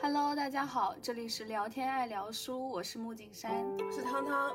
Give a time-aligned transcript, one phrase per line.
[0.00, 4.54] Hello，大家好，这里是聊天爱聊书，我是木景山，我是汤汤。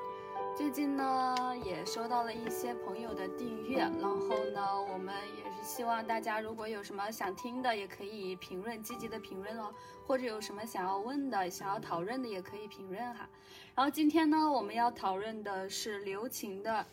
[0.56, 1.36] 最近呢，
[1.66, 9.70] 也收到了一些朋友的订阅，然后呢，我们也是希望大家如果有什么想听的，也可以评论，积极的评论哦，
[10.08, 13.28] 或者有什么想要问的、想要讨论的，也可以评论哈。
[13.76, 16.86] 然后今天呢，我们要讨论的是刘擎的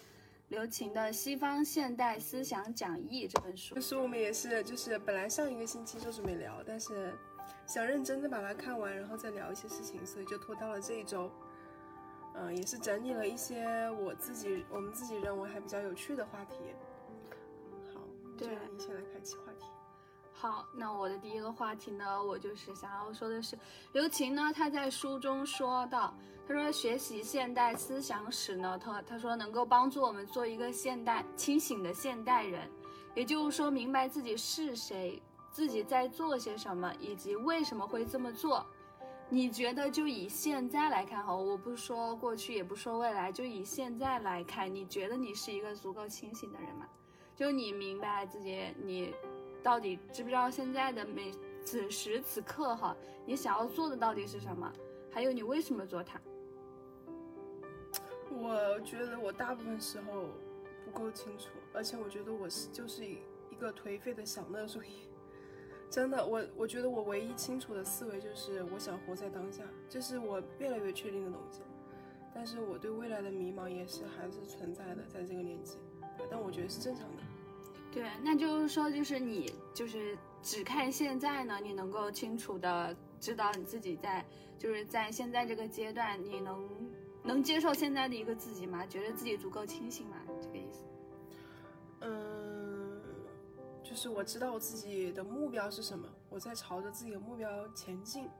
[0.48, 3.76] 刘擎的《西方现代思想讲义》这本书。
[3.76, 7.16] 这书我们也是，就是本来上一个星期就准备聊，但是。
[7.70, 11.30] 想认真的把它看完，然后再聊一些事情，所以就拖到了这一周。
[12.34, 16.56] 嗯，也是整理了一些我自己、我们自己认为还比较有趣的话题。
[17.94, 18.00] 好，
[18.36, 19.66] 对，你先来开启话题。
[20.32, 23.56] 好，那我的第一个话题呢，我就是想要说的是，
[23.92, 26.12] 刘擎呢，他在书中说到，
[26.48, 32.68] 他说学习现代思想史呢，他他说能够帮助我们做一个现代清醒的现代人，
[33.14, 35.22] 也就是说明白自己是谁。
[35.50, 38.64] 自己在做些什么，以及为什么会这么做？
[39.28, 46.88] 你觉得就以现在来看哈，我不说过去，也不说未来，就以现在来看，你觉得你是一个足够清醒的人吗？
[47.36, 49.14] 就你明白自己，你
[49.62, 51.32] 到底知不知道现在的每
[51.64, 54.72] 此时此刻哈，你想要做的到底是什么？
[55.12, 56.20] 还有你为什么做它？
[58.32, 60.26] 我觉得我大部分时候
[60.84, 65.08] 不够清楚，而且我觉得我是就是一个颓废的享乐主义。
[65.90, 71.60] 真的，我我觉得我唯一清楚的思维就是我想活在当下，这是我越来越确定的东西。
[72.32, 75.78] 但是我对未来的迷茫也是还是存在的，在这个年纪，
[76.30, 77.22] 但我觉得是正常的。
[77.92, 84.24] 对，那就是说，就是你就是只看现在呢，你能够清楚的知道你自己在
[84.56, 86.70] 就是在现在这个阶段，你能
[87.24, 88.86] 能接受现在的一个自己吗？
[88.86, 90.18] 觉得自己足够清醒吗？
[93.90, 98.30] 就是我知道我自己的目标是什么，我在朝着自己的目标前进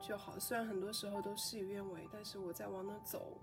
[0.00, 0.38] 就好。
[0.38, 3.38] 虽然很多时候都事与愿违，但是我在往那走，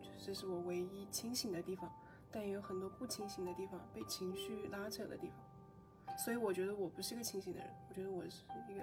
[0.00, 1.92] 就是这是我唯一清醒的地方。
[2.30, 6.16] 但也有很多不清醒的地方，被情绪拉扯的地方。
[6.16, 8.82] 所以我觉得我不是一个清醒的人，我觉得我是一个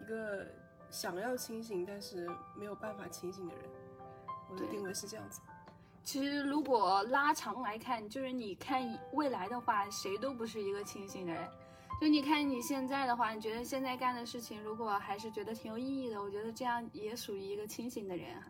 [0.00, 0.48] 一个
[0.90, 3.64] 想要清醒但是没有办法清醒的人。
[4.50, 5.40] 我的定位是这样子。
[6.02, 11.46] 其实，如果拉长来看，就是你看未来的话，谁都不是一个清醒的人。
[12.00, 18.46] 就你看你现在的话，你觉得现在干的事情，如果还是觉得挺有意义的，我觉得这样也属于一个清醒的人哈。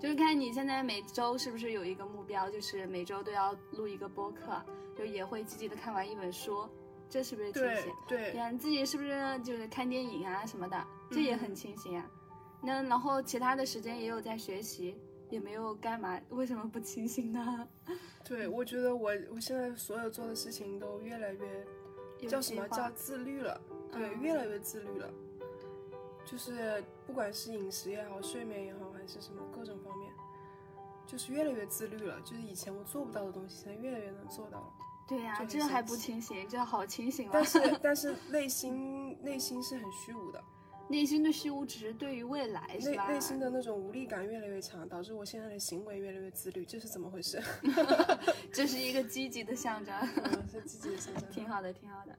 [0.00, 4.60] 就是看你现在每周是不是有一个目标，就是每周都要录一个播客，
[4.96, 6.68] 就也会积极的看完一本书，
[7.08, 7.92] 这是不是清醒？
[8.08, 12.04] 对，对，看自己是不是就是看电影啊什么的，这也很清醒啊。
[12.60, 14.96] 那然后其他的时间也有在学习。
[15.30, 17.68] 也没有干嘛，为什么不清醒呢？
[18.24, 25.08] 对，我觉得我我现在所有做的事情都越来越叫什么叫自律了，对，越来越自律了。
[26.24, 30.12] 就是不管是饮食也好，睡眠也好，还是什么各种方面，
[31.06, 32.20] 就是越来越自律了。
[32.20, 34.72] 就是以前我做不到的东西，现在越来越能做到了。
[35.08, 37.32] 对呀，这还不清醒，这好清醒了！
[37.34, 40.44] 但是但是内心内心是很虚无的。
[40.88, 43.06] 内心的虚无只是对于未来，是吧？
[43.08, 47.42] 内心的那种无力感越来越强，导致我现在的行为越来越自律，这是怎么回事？
[48.52, 49.94] 这是一个积极的象征，
[50.50, 52.16] 是积极的象征， 挺好的，挺好的。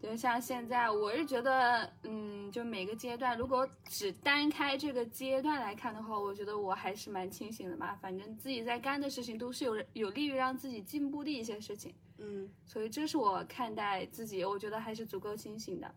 [0.00, 7.96] 就像现在，我是觉得，嗯，就每个阶段，如果只单开这个阶段来看的话，我觉得我还是蛮清醒的嘛。
[7.96, 15.92] 反正自己在干的事情都是有有利于让自己进步的一些事情，嗯，所以这是我看待自己，我觉得还是足够清醒的。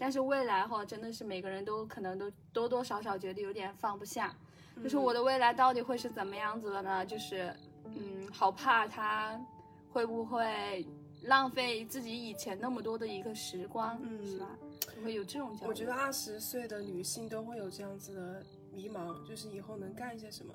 [0.00, 4.34] 但是未来哈，真的是每个人都可能都多多少少觉得有点放不下，
[4.82, 7.04] 就是我的未来到底会是怎么样子的呢？
[7.04, 9.38] 就是，嗯，好怕他
[9.92, 10.86] 会不会
[11.24, 14.48] 浪费自己以前那么多的一个时光，嗯，是吧？
[15.04, 15.68] 会有这种焦虑。
[15.68, 20.54] 我觉得二十岁的女性都会有这样子的迷茫，就是以后能干一些什么。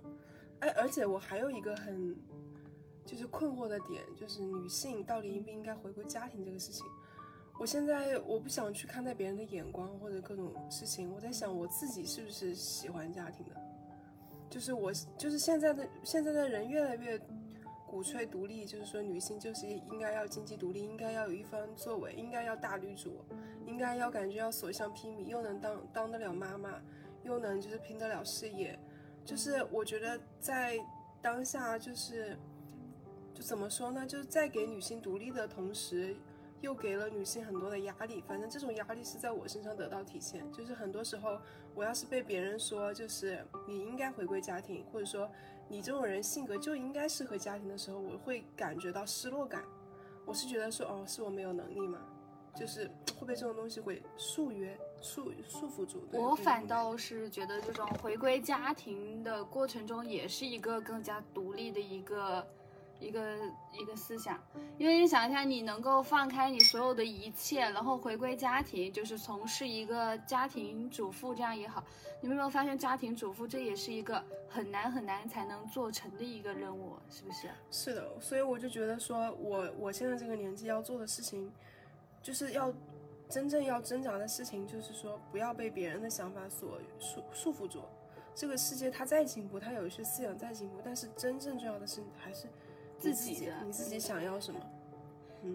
[0.61, 2.16] 哎，而且我还有一个很
[3.05, 6.84] 就是困惑的点，就是女性到底应不应该回归家庭这个事情。
[7.57, 13.55] 我现在我不想去看待别人的眼光或者各种事情，我在想我自己是不是喜欢家庭的，
[14.49, 17.17] 就是我就是现在的现在的人越来越
[17.87, 23.23] 鼓吹独立，就是说女性就是应该要经济独立，应该要有一番作为，应该要大女主，
[23.66, 26.81] 应该要感觉要所向披靡，又能当当得了妈妈，
[27.23, 28.78] 又能就是拼得了事业，
[29.23, 30.78] 就是我觉得在
[31.22, 32.37] 当下就是
[33.34, 36.16] 就怎么说呢，就是在给女性独立的同时。
[36.66, 40.52] 又给了女性很多的压力，反正这种压力是在我身上得到体现。
[40.52, 41.40] 就是很多时候，
[41.76, 45.29] 我要是被别人说，就是你应该回归家庭，或者说
[45.70, 49.64] 你这种人性格就应该适合家庭的时候，我会感觉到失落感。
[50.26, 52.00] 我是觉得说，哦，是我没有能力吗？
[52.56, 52.90] 就是
[53.20, 56.02] 会被这种东西会束约、束束缚住。
[56.12, 62.47] 我反倒是觉得这种回归家庭的过程中，也是一个更加独立的一个
[62.99, 63.37] 一个
[63.73, 64.41] 一个思想。
[64.77, 71.83] 因为你想一下，你能够放开你所有的一切，然后回归家庭，就是从事一个家庭主妇这样也好。
[72.21, 77.49] 你们有没有发现，家庭主妇这也是一个很难很难才能做成的一个任务，是不是？
[77.69, 81.51] 是的，所以我就觉得说我我现在这个年纪要做的事情，
[82.23, 82.73] 就是要
[83.29, 87.81] 真正要挣扎的事情，就是说不要被别人的想法所束束缚住。
[88.33, 92.47] 这个世界它再进步，它有一些思想再进步，但是真正重要的是还是
[92.97, 94.59] 自己的，你自己想要什么。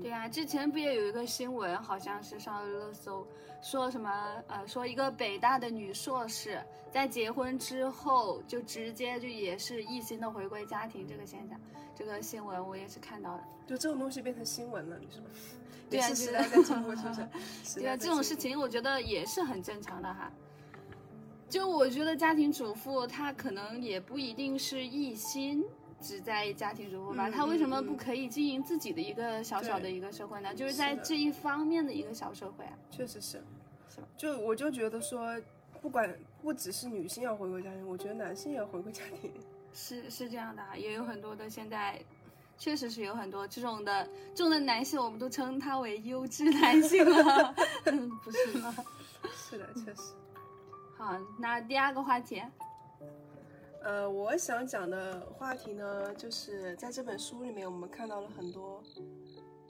[0.01, 3.27] 对呀、之前不也有一个新闻，好像是上了热搜，
[3.61, 4.09] 说什么
[4.47, 11.61] 呃，说一个北大的女硕士在结婚之后就直接就也是一心的回归家庭这个现象，
[11.93, 13.43] 这个新闻我也是看到的。
[13.67, 15.21] 就这种东西变成新闻了，你说？
[15.91, 17.29] 对啊是时就是代在进步，是不是？
[17.65, 20.31] 时对啊，这种事情我觉得也是很正常的哈。
[21.49, 25.65] 就我觉得家庭主妇她可能也不一定是一心
[26.01, 30.55] 只在家庭主妇吧，嗯她为什么不可以经营自己的一个小小的一个社会呢？
[30.55, 32.73] 就是在这一方面的一个小社会啊。
[32.91, 33.43] 确实是，
[33.95, 35.39] 是吧就我就觉得说，
[35.81, 36.13] 不管
[36.43, 39.31] 不只是女性要回归家庭，我觉得男性也要回归家庭。
[39.73, 42.03] 是是这样的啊，也有很多的现在，
[42.59, 44.05] 确实是有很多这种的
[44.35, 47.55] 这种的男性，我们都称他为优质男性了，
[48.25, 48.75] 不是吗？
[49.37, 50.13] 是的，确实。
[50.99, 52.43] 好，那第二个话题，
[53.83, 58.83] 呃，我想讲的话题呢，就是在这本书里面，我们看到了很多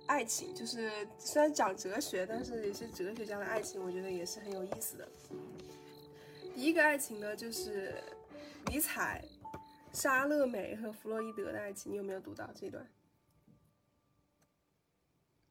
[0.07, 5.09] 爱情，就是虽然讲哲学，但是也是哲学家的爱情，我觉得也是很有意思的。
[6.55, 7.95] 第一个爱情呢，就是
[8.67, 9.25] 尼采、
[9.93, 12.85] 莎乐美和弗洛伊德的爱情，你有没有读到这一段？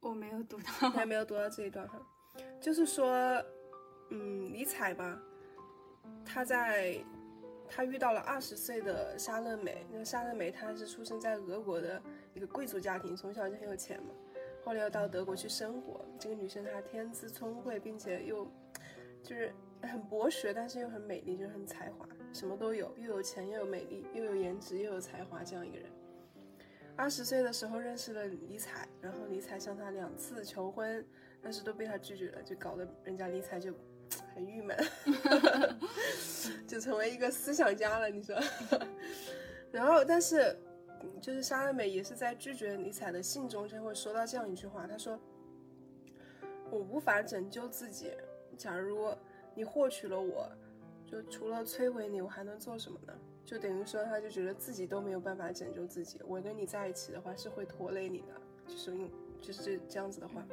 [0.00, 1.98] 我没有读你到，还没有读到这一段哈，
[2.60, 3.42] 就是说，
[4.10, 5.20] 嗯，尼采吧，
[6.24, 7.02] 他在
[7.72, 12.02] 他遇到了二十岁的莎乐美，那个莎乐美她是出生在俄国的
[12.34, 14.10] 一个贵族家庭，从小就很有钱嘛，
[14.64, 16.04] 后来又到德国去生活。
[16.18, 18.44] 这个女生她天资聪慧，并且又
[19.22, 25.86] 就是很博学，但是又很美丽，就是很才华，什么都有，又有钱又有美丽，又有颜值又有才华这样一个人。
[26.96, 31.06] 二十岁的时候认识了尼采，然后尼采向她两次求婚，
[31.40, 33.72] 但是都被她拒绝了，就搞得人家尼采就
[34.34, 34.76] 很郁闷，
[36.66, 38.08] 就成为一个思想家了。
[38.08, 38.36] 你说，
[39.72, 40.56] 然后但是
[41.20, 45.18] 就是莎乐美也是在拒绝尼采的信中就会说到这样一句话，她说
[46.70, 48.12] ：“我无法拯救自己，
[48.56, 49.14] 假如
[49.54, 50.50] 你获取了我，
[51.06, 53.12] 就除了摧毁你，我还能做什么呢？”
[53.46, 56.20] 就等于说，他就觉得自己都没有办法拯救自己。
[56.24, 58.34] 我跟你在一起的话，是会拖累你的，
[58.68, 59.10] 就是用
[59.40, 60.46] 就是这这样子的话。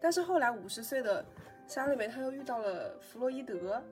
[0.00, 1.22] 但是后来五十岁的
[1.66, 3.82] 莎乐美，她又遇到了弗洛伊德，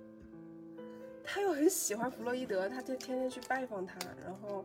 [1.25, 4.65] 他又很喜欢弗洛伊德，他就天天去拜访他，然后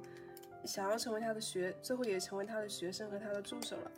[0.66, 3.92] 想要成为他的学，最后也成为他的学生和他的助手了。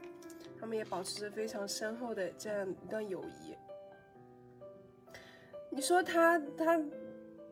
[0.59, 3.55] 他们也保持着非常深厚的这样一段友谊。
[5.71, 6.79] 你说他他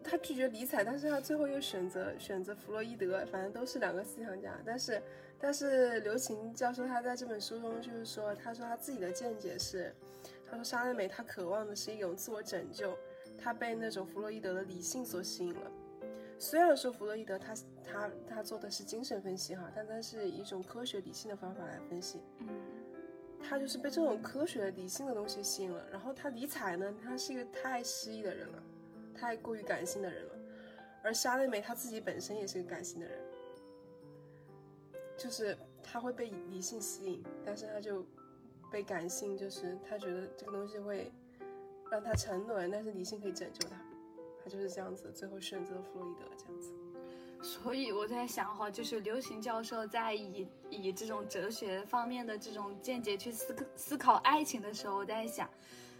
[0.03, 4.53] 他拒绝尼采，但是他最后又选择选择弗洛伊德，反正都是两个思想家。
[4.63, 5.01] 但是
[5.39, 9.91] 但是刘擎教授他在这本书中就是说，他说他自己的见解是，
[10.49, 12.97] 他说莎乐美她渴望的是一种自我拯救，
[13.37, 15.71] 她被那种弗洛伊德的理性所吸引了。
[16.37, 17.53] 虽然说弗洛伊德他
[17.83, 22.21] 他他做的是精神分析哈，但他是以一种科学理性的方法来分析。
[22.39, 22.47] 嗯，
[23.43, 25.85] 他就是被这种科学理性的东西吸引了。
[25.91, 28.63] 然后他尼采呢，他是一个太诗意的人了，
[29.13, 30.31] 太过于感性的人了。
[31.03, 33.19] 而莎乐美她自己本身也是个感性的人，
[35.17, 38.05] 就是他会被理性吸引，但是他就
[38.71, 41.11] 被感性，就是他觉得这个东西会
[41.91, 43.75] 让他沉沦，但是理性可以拯救他。
[44.43, 46.73] 他就是这样子，最后选择了弗洛伊德这样子。
[47.41, 55.49] 所以我在想哈，就是刘行教授在以以这种哲学方面的这种见解去思思考爱情的时候，我在想，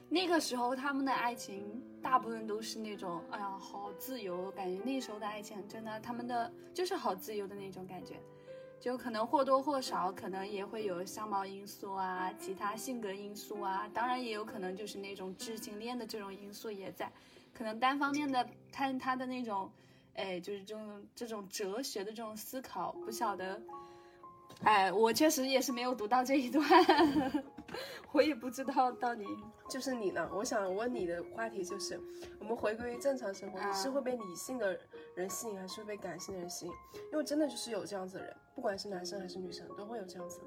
[0.09, 8.15] 那个时候他们的爱情大部分都是那种，哎呀，好自由，感觉那时候的爱情真的，他们的就是好自由的那种感觉，
[8.79, 17.11] 就可能或多或少可能也会有相貌因素啊，其他性格因素啊，当然也有可能就是那种知性恋的这种因素也在，
[17.53, 19.69] 可能单方面的看他的那种。
[20.15, 23.61] 哎，就是这种这种哲学的这种思考，不晓得。
[24.63, 26.67] 哎，我确实也是没有读到这一段，
[28.11, 29.25] 我也不知道到底。
[29.69, 31.97] 就是你呢，我想问你的话题就是，
[32.37, 34.77] 我们回归正常生活，啊你是会被理性的
[35.15, 36.73] 人吸引，还是会被感性的人吸引？
[37.13, 40.41] 因为真的就是有这样子的人，不管是男生还是女生，都会有这样子。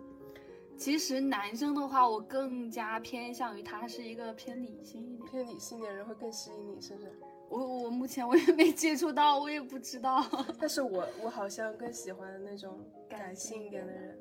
[0.76, 5.30] 其实男生的话，我更加偏向于他是一个偏理性一点。
[5.30, 7.10] 偏理性的人会更吸引你，是不是？
[7.48, 10.22] 我我目前我也没接触到，我也不知道。
[10.60, 12.78] 但是我我好像更喜欢那种
[13.08, 14.18] 感性一点的人，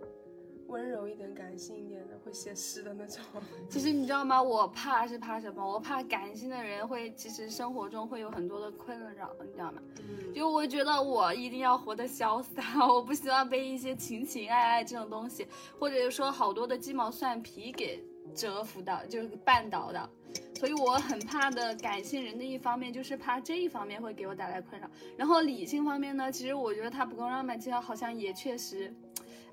[0.72, 3.22] 温柔一点、感性一点的，会写诗的那种。
[3.70, 4.42] 其实你知道吗？
[4.42, 5.64] 我怕是怕什么？
[5.64, 9.82] 我怕感性的人会，其实生活中会有很多的困扰，你知道吗？
[10.00, 15.46] 嗯，就我觉得我一定要活得潇洒， 我不希望被一些情情爱爱这种东西，
[15.78, 20.10] 或者说好多的鸡毛蒜皮给折服到，就是绊倒的。
[20.56, 28.94] 所以我很怕的感性人的一方面就是怕这一方面会给我带来困扰，然后理性方面呢，其实我觉得他不够浪漫，其实好像也确实，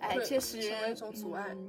[0.01, 1.69] 哎，确实成为一种阻碍嗯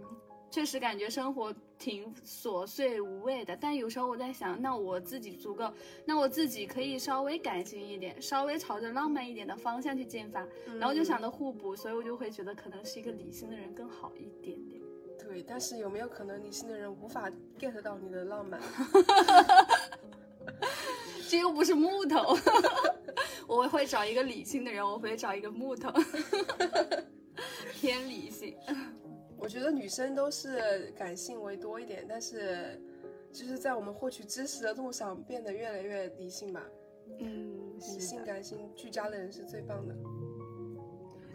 [0.51, 5.71] 确实感觉生活挺琐碎无味的，但有时候我在想，那我自己足够，
[6.05, 10.43] 那我自己可以稍微感性一点，稍微朝着浪漫一点的方向去进发，
[10.79, 14.81] 然后就想着互补，所以我就会觉得可能是一个理性的人更好一点点。
[15.19, 18.59] 对，但是有没有可能理性的人无法 get 到你的浪漫？
[21.29, 22.35] 这又不是木头，
[23.45, 25.91] 我会找一个理性的人，我会找一个木头，
[27.73, 28.55] 偏理性。
[29.37, 32.81] 我觉得女生都是感性为多一点，但是
[33.31, 36.61] 就是在我们获取知识的路上变得越来越理性吧。
[37.19, 37.99] 嗯，理。
[37.99, 39.95] 性感性俱佳的人是最棒的。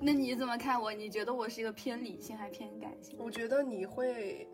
[0.00, 0.92] 那你怎么看我？
[0.92, 3.16] 你觉得我是一个偏理性还偏感性？
[3.18, 4.46] 我觉得你会，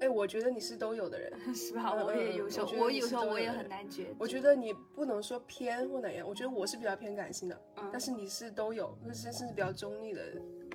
[0.00, 1.32] 哎，我觉得你是都有的人。
[1.54, 1.94] 是吧？
[1.96, 4.14] 嗯我也嗯有时候，我有时候我也很难抉择。
[4.18, 10.22] 我觉得你不能说偏或哪样，我觉得我是比较偏感性的，嗯但是你是都有，就是甚至比较中立的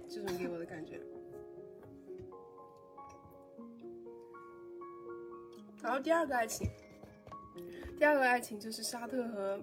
[0.10, 1.00] 这种给我的感觉。
[5.81, 6.69] 然后第二个爱情，
[7.98, 9.60] 第二个爱情就是沙特和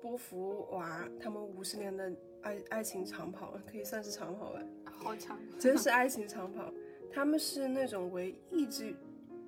[0.00, 2.12] 波伏娃他们五十年的
[2.42, 4.62] 爱爱情长跑，可以算是长跑吧。
[4.84, 5.38] 好长。
[5.58, 6.72] 真是爱情长跑。
[7.10, 8.94] 他们是那种唯意志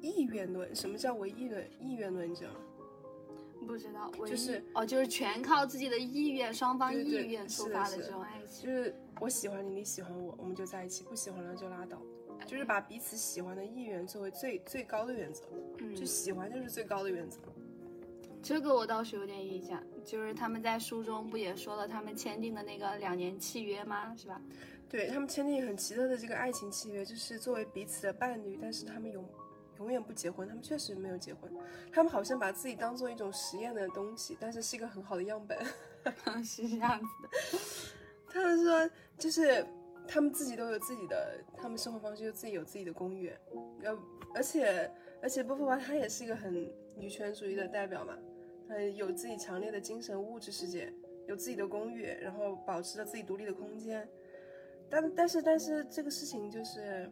[0.01, 0.75] 意愿论。
[0.75, 1.65] 什么叫唯意论？
[1.81, 2.61] 意愿论，你知道吗？
[3.69, 8.65] 不知道，唯一就是哦，就是全靠自己的意愿，双方意愿出发的这种爱情。
[8.65, 12.01] 就是我喜欢你，你喜欢我，我们就在一起；不喜欢了就拉倒。
[12.47, 15.43] 就是把彼此喜欢的意愿作为最最高的原则，
[15.79, 17.39] 嗯，就喜欢就是最高的原则。
[18.43, 24.17] 这个我倒是有点印象，就是他们在书中不也说了他们签订的那个两年契约吗？
[24.17, 24.41] 是吧？
[24.89, 29.23] 对他们签订很奇特的这个爱情契约，就是作为彼此的伴侣，但是他们永
[29.79, 30.47] 永远不结婚。
[30.47, 31.51] 他们确实没有结婚，
[31.93, 35.59] 他们好像把自己当做一种实验的东西，但是是一个很好的样本。
[36.45, 37.59] 是这样子的。
[38.31, 39.67] 他们说，就是
[40.07, 43.33] 他们自己都有自己的，他们生活方式就自己有自己的公寓，
[43.81, 44.03] 然后
[44.35, 44.91] 而且
[45.23, 48.17] 而且波伏娃她也是一个很女权主义的代表嘛，
[48.69, 50.93] 她有自己强烈的精神物质世界，
[51.27, 54.09] 有自己的公寓，然后保持着自己独立的空间，
[54.89, 57.11] 但但是但是这个事情就是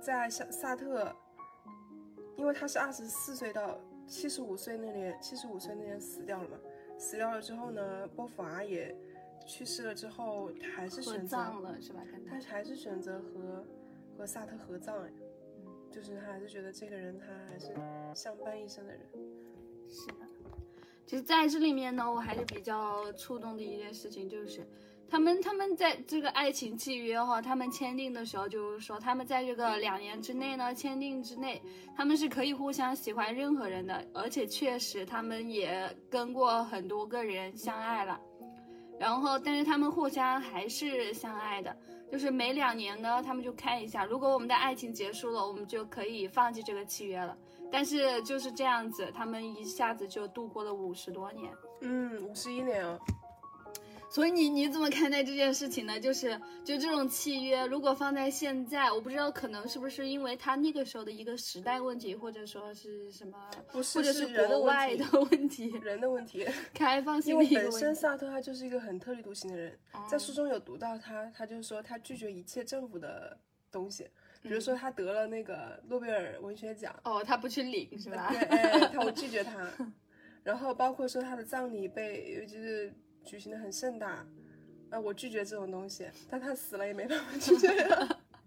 [0.00, 1.14] 在萨萨特，
[2.38, 6.56] 因为他是二十四岁到七十五岁那年，七十五岁那年死掉了嘛，
[6.96, 8.96] 死掉了之后呢，波伏娃也
[9.44, 12.00] 去世了之后，他还是选择葬了是吧？
[12.10, 13.66] 跟他他还是选择和
[14.16, 15.10] 和萨特合葬哎，
[15.90, 17.74] 就是他还是觉得这个人他还是
[18.14, 19.00] 相伴一生的人。
[19.88, 20.26] 是的，
[21.04, 24.64] 其实在这里面呢，我还是比较触动的一件事情就是。
[25.10, 31.60] 他们他们在这个爱情契约哈，他们签订的时候就是说，他们在这个两年之内呢，签订之内，
[31.96, 38.20] 他们是可以互相喜欢任何人的，而且确实他们也跟过很多个人相爱了，
[38.98, 41.74] 然后但是他们互相还是相爱的，
[42.12, 47.36] 就是每两年呢，他们就看一下，如果我们的爱情结束了，我们就可以放弃这个契约了。
[47.70, 51.52] 但是就是这样子，他们一下子就度过了五十多年。
[51.82, 52.98] 嗯，五十一年啊，
[54.10, 56.00] 所以你你怎么看待这件事情呢？
[56.00, 63.38] 就是就这种契约，如果放在现在，我不知道可能是不是因为他那个时候的一个时代问题，或者说是什么，
[63.70, 66.46] 不是或者是国外题的问题，人的问题。
[66.72, 67.78] 开放性因为本的问题。
[67.78, 69.78] 身萨特他就是一个很特立独行的人，
[70.10, 73.38] 在哦书中有读到他，他就说他拒绝一切政府的
[73.70, 74.04] 东西，
[74.40, 78.38] 比嗯如说他得了那个诺贝尔文学奖，哦，他不去领是吧对，？
[78.48, 79.70] 哎，他我拒绝他，
[80.42, 82.90] 然后包括说他的葬礼被就是
[83.28, 84.24] 举行的很盛大，
[84.88, 88.06] 啊，我拒绝这种东西，但他死了也没办法拒绝他，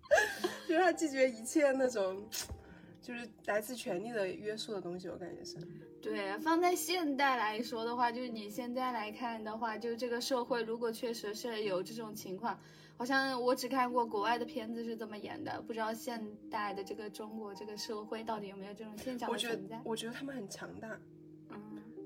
[0.67, 2.27] 就是他拒绝一切那种
[2.99, 5.55] 就是来自权力的约束的东西，我感觉是。
[6.01, 12.59] 对，放在现代来说的话，就是你现在来看的话，就这个社会如果确实是有这种情况，
[12.97, 16.19] 好像我只看过国外的片子是这么演的，不知道现
[16.49, 19.79] 代的这个中国这个社会到底有没有这种现象我觉得，。
[19.83, 20.99] 我觉得他们很强大，
[21.49, 21.59] 嗯，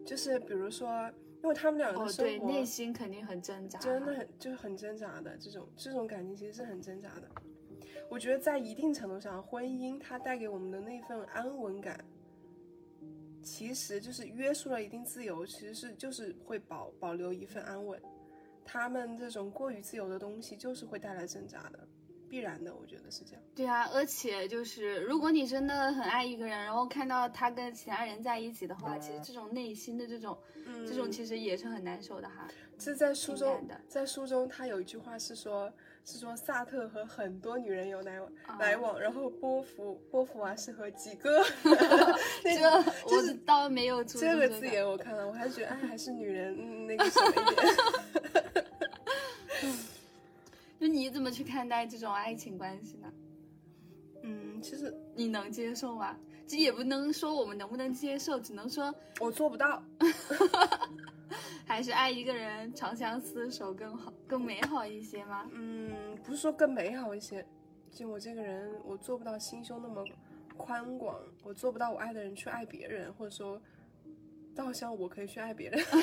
[0.05, 1.09] 就是比如说，
[1.45, 7.29] 因为他们两个哦，的生对，活、内心肯定很挣扎，真的很就是很挣扎的，这种这种感情其实是很挣扎的。
[8.09, 12.03] 我觉得在一定程度上，婚姻它带给我们的那份安稳感，
[13.43, 18.01] 其实就是约束了一定自由，其实是就是会保保留一份安稳。
[18.65, 21.87] 他们这种过于自由的东西，就是会带来挣扎的，
[22.35, 23.41] 必然的，我觉得是这样。
[23.55, 32.45] 对啊，而且就是如果你真的很爱一个人，然后看到他跟其他人在一起的话，其实这种内心的这种，嗯这种其实也是很难受的哈。
[32.77, 35.71] 这在书中在书中他有一句话是说，
[36.03, 41.41] 是说萨特和很多女人有来往、啊来往，然后波伏波伏娃是和几个，
[42.43, 48.43] 那这个我倒没有注这个字眼我看了，我还是觉得哎还是女人嗯那个什么一点。
[50.95, 53.11] 就你怎么去看待这种爱情关系呢？
[54.23, 56.15] 嗯，其实你能接受吗？
[56.47, 59.83] 这也不能说我们能不能接受，只能说我做不到。
[61.67, 65.45] 还是爱一个人长相厮守更好、更美好一些吗？
[65.51, 67.45] 嗯，不是说更美好一些，
[67.91, 70.01] 就我这个人，我做不到心胸那么
[70.55, 73.61] 宽广，我做不到我爱的人去爱别人，或者说，
[74.55, 75.83] 倒像我可以去爱别人。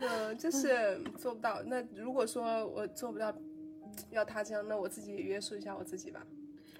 [0.00, 1.62] 嗯，就是做不到。
[1.64, 3.34] 那如果说我做不到，
[4.10, 6.24] 要他这样，那我自己也约束一下我自己吧。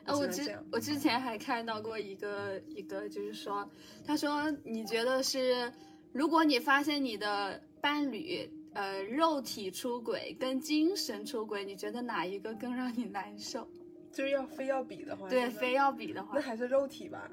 [0.05, 0.57] 呃，我之。
[0.73, 3.69] 我之前还看到过一个一个，就是说，
[4.05, 5.73] 他说你觉得是，
[6.13, 13.69] 如果你发现你的伴侣呃肉体出轨跟精神出轨，你觉得哪一个更让你难受？
[14.11, 17.31] 就是要非要比的话，对，非要比的话那，还是肉体吧。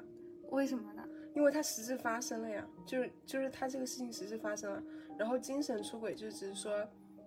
[0.50, 1.02] 为什么呢？
[1.34, 4.82] 因为它实质发生了呀，就是就是它这个事情实质发生了，
[5.18, 6.72] 然后精神出轨就只是说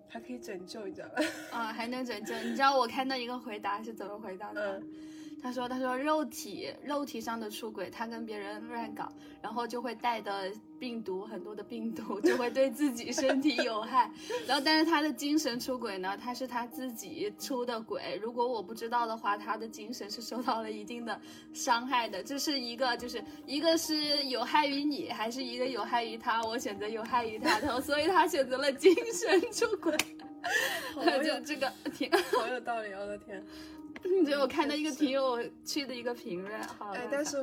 [0.08, 1.22] 还可以拯救，你知道吧？
[1.50, 2.34] 啊、还能拯救？
[2.42, 4.84] 你知道我看到一个回答是怎么回答的吗？
[4.84, 5.09] 嗯
[5.42, 9.10] 他说：“他说肉体肉体上的出轨，他跟别人乱搞，
[9.42, 14.10] 然后就会带的病毒很多的病毒，就会对自己身体有害。
[14.46, 18.20] 然后，但是他的精神出轨呢，他是他自己出的轨。
[18.22, 21.18] 如果我不知道的话，他的精神是受到了一定的
[21.52, 22.22] 伤害的。
[22.22, 26.42] 这是一个，就是一个是有害于你，还是一个有害于他？
[26.44, 29.96] 我选择有害于他的，所以他选择了精神出轨。
[31.22, 33.44] 就这个 挺，好有道理，我的天！
[34.26, 37.36] 就我看到一个挺有趣的一个评论，好，哎，但是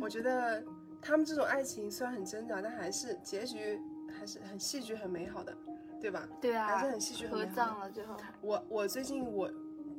[0.00, 0.62] 我觉得
[1.02, 3.80] 他们这种爱情虽然很挣扎，但还是结局
[4.16, 5.56] 还是很戏剧、很美好的，
[6.00, 6.28] 对吧？
[6.40, 8.16] 对啊，还是很戏剧很合美好的葬了最后。
[8.40, 9.50] 我我最近我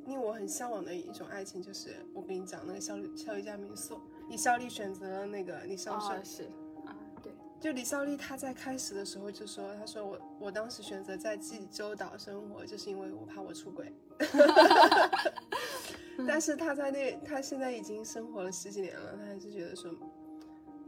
[0.06, 6.50] 令我很向往的一种爱情，就是我跟你讲那个效率效率家民宿，李孝利选择了那个李孝顺，哦，是
[7.60, 13.92] 就李孝利他在开始的时候就说，他说我我当时选择在济州岛生活，就是因为我怕我出轨。
[16.28, 19.92] 但是他在那，他现在已经生活了十几年了，他还是觉得说，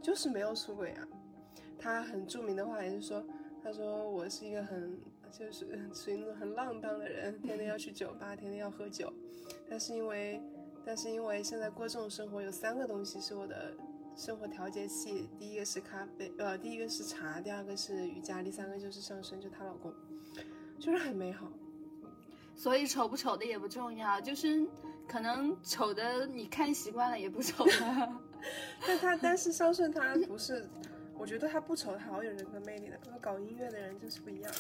[0.02, 1.08] 就是没有出轨啊。
[1.80, 3.24] 他很著名的话也是说，
[3.64, 4.98] 他说我是一个很
[5.32, 9.12] 就是属于那种很浪荡的人，天天要去酒吧，天天要喝酒。
[9.70, 10.42] 但是因为，
[10.86, 13.74] 但是因为现在过这种生活，有三个东西是我的
[14.18, 19.94] 生活调节器，第一个是咖啡，呃，第一个是茶，第二个是瑜伽，第三个就是上身，就她老公，
[20.80, 21.46] 就是很美好。
[22.56, 24.68] 所以丑不丑的也不重要，就是
[25.08, 28.22] 可能丑的你看习惯了也不丑了。
[28.88, 30.68] 但他但是肖顺他不是，
[31.16, 33.00] 我觉得他不丑，他好有人格魅力的。
[33.12, 34.52] 和搞音乐的人就是不一样。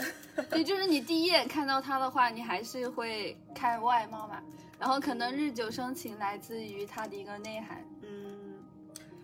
[0.51, 4.39] 对，就是你第一眼看到他的话，你还是会看外貌嘛，
[4.79, 7.96] 然后可能日久生情来自于他的一个内涵，嗯，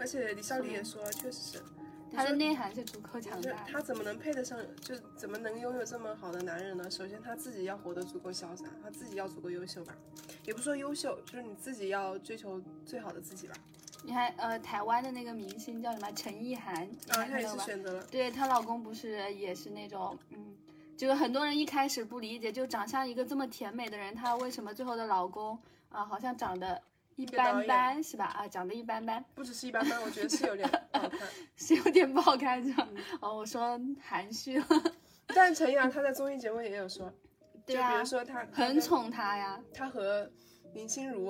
[0.03, 1.63] 而且李孝利也说，确实是。
[2.09, 3.57] 你他的内涵是足够强大的。
[3.71, 6.91] 他怎么能配得上，就怎么能拥有这么好的男人呢？
[6.91, 9.95] 首先他自己要活得足够潇洒，他自己要足够优秀吧，
[10.43, 13.55] 也不说优秀，就是你自己要追求最好的自己吧。
[14.03, 17.47] 你还，呃，台湾的那个明星叫什么陈意涵，你啊，他也？
[17.47, 20.53] 是选择了，对她老公不是也是那种，嗯，
[20.97, 26.81] 就是很多人一开始不理解，就长相一个这么甜美的人，她为什么最后的老公啊、好像长得
[27.15, 28.25] 一般般是吧？
[28.25, 31.19] 啊，长得一般般，不只是一般般，我觉得是有点不好看。
[31.55, 32.87] 是有点不好看是吧？
[32.91, 34.65] 嗯哦，我说含蓄了，
[35.27, 37.09] 但陈阳他在综艺节目也有说，
[37.65, 40.29] 就对啊比如，说他很，宠她呀，他和
[40.73, 41.29] 林心如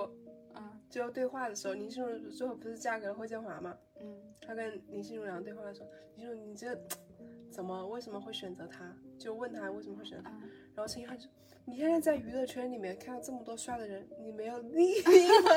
[0.56, 3.76] 嗯最后对话的时候，林心如最后不是嫁给了霍建华吗？
[4.00, 6.76] 嗯，他跟林心如两个对话的时候，林心如你这
[7.54, 8.84] 怎么为什么会选择他？
[9.20, 11.30] 就问他为什么会选择他，嗯然后陈意涵说
[11.66, 14.96] 你现在在娱乐圈里面看到这么多帅的人，你没有腻
[15.44, 15.52] 吗？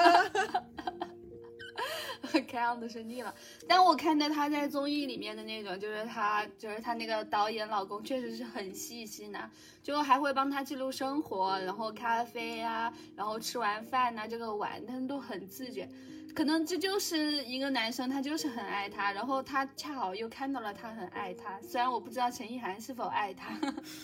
[2.47, 3.35] 看样子是腻了。
[3.67, 9.51] 但我看到他在综艺里面的那种，就是他就是他那个导演老公，确实是很细心呐、
[9.83, 15.89] 就还会帮他记录生活，然后咖啡呀、然后吃完饭呐、这个碗，他们都很自觉。
[16.37, 21.59] 可能这就是一个男生，他就是很爱她，然后他恰好又看到了他很爱她。
[21.63, 23.59] 虽然我不知道陈意涵是否爱他，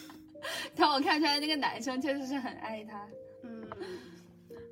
[0.74, 3.06] 但我看出来那个男生确实是很爱她。
[3.44, 3.68] 嗯，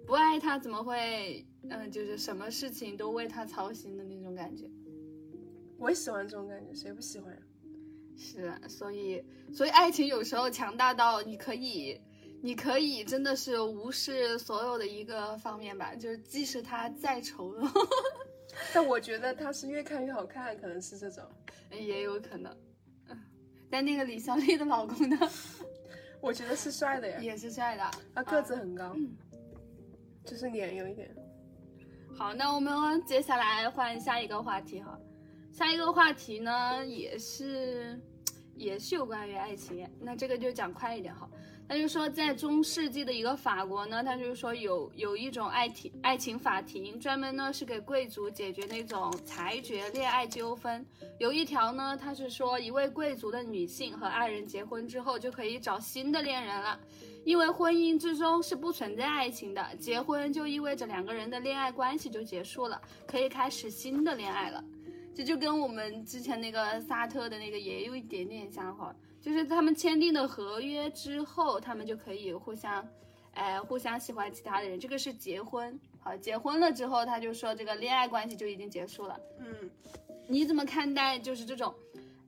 [0.06, 4.64] 不爱他怎么会，嗯，就是什么事情都为他操心的那种感觉。
[5.76, 7.40] 我也喜欢这种感觉，谁不喜欢呀？
[8.16, 12.00] 是啊，所以所以爱情有时候强大到你可以，
[12.42, 17.70] 你可以真的是无视所有的一个方面吧，就是即使他再丑陋，
[18.72, 21.22] 但我觉得他是越看越好看，可能是这种。
[21.70, 22.50] 也有可能。
[23.08, 23.18] 嗯，
[23.70, 25.16] 但那个李孝利的老公呢，
[26.20, 28.96] 我觉得是帅的呀，也是帅的，他个子很高，
[30.24, 31.14] 就是脸有一点。
[32.16, 34.98] 好，那我们接下来换下一个话题哈。
[35.52, 38.00] 下一个话题呢，也是
[38.54, 41.28] 也是有关于爱情，那这个就讲快一点哈。
[41.70, 50.84] 他就说，在中世纪的一个法国呢，他就是说有有一种爱庭爱情法庭，专门呢是给贵族解决那种裁决恋爱纠纷。
[51.20, 56.76] 有一条呢，他是说一位贵族的女性和爱人结婚之后就可以找新的恋人了，
[57.24, 64.60] 因为婚姻之中是不存在爱情的，结婚就意味着两个人的恋爱关系就结束了，可以开始新的恋爱了。
[65.14, 68.92] 这就跟我们之前那个萨特的那个也有一点点像哈。
[69.20, 72.86] 就是他们签订的合约之后，他们就可以互相，
[73.34, 74.80] 哎，互相喜欢其他的人。
[74.80, 79.20] 这个是结婚，好，结婚了之后，他就说这个恋爱关系就已经结束了。
[79.38, 79.70] 嗯，
[80.26, 81.74] 你怎么看待就是这种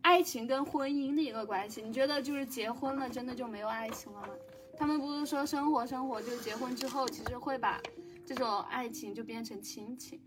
[0.02, 1.80] 爱情跟婚姻的一个关系？
[1.80, 4.28] 你觉得就是结婚了，真的就没有爱情了吗？
[4.76, 7.80] 他们不是说生活生活，就结婚之后，其实会把
[8.26, 10.20] 这种爱情就变成亲情。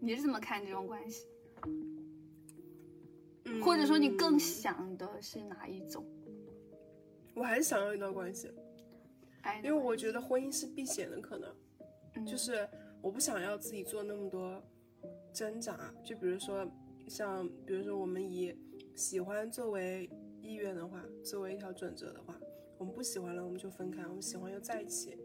[0.00, 1.26] 你是怎么看这种关系？
[3.62, 6.04] 或者说你更想的是哪一种？
[7.34, 8.48] 我还是想要一段关系，
[9.62, 12.68] 因为我觉得婚姻是避险的可能，就是
[13.02, 14.62] 我不想要自己做那么多
[15.32, 15.92] 挣扎。
[16.04, 16.64] 就比如说，
[17.08, 18.56] 像比如说我们以
[18.94, 20.08] 喜欢作为
[20.40, 22.38] 意愿的话，作为一条准则的话，
[22.78, 25.18] 我们不喜欢了我们就分开，我们喜欢又在一起，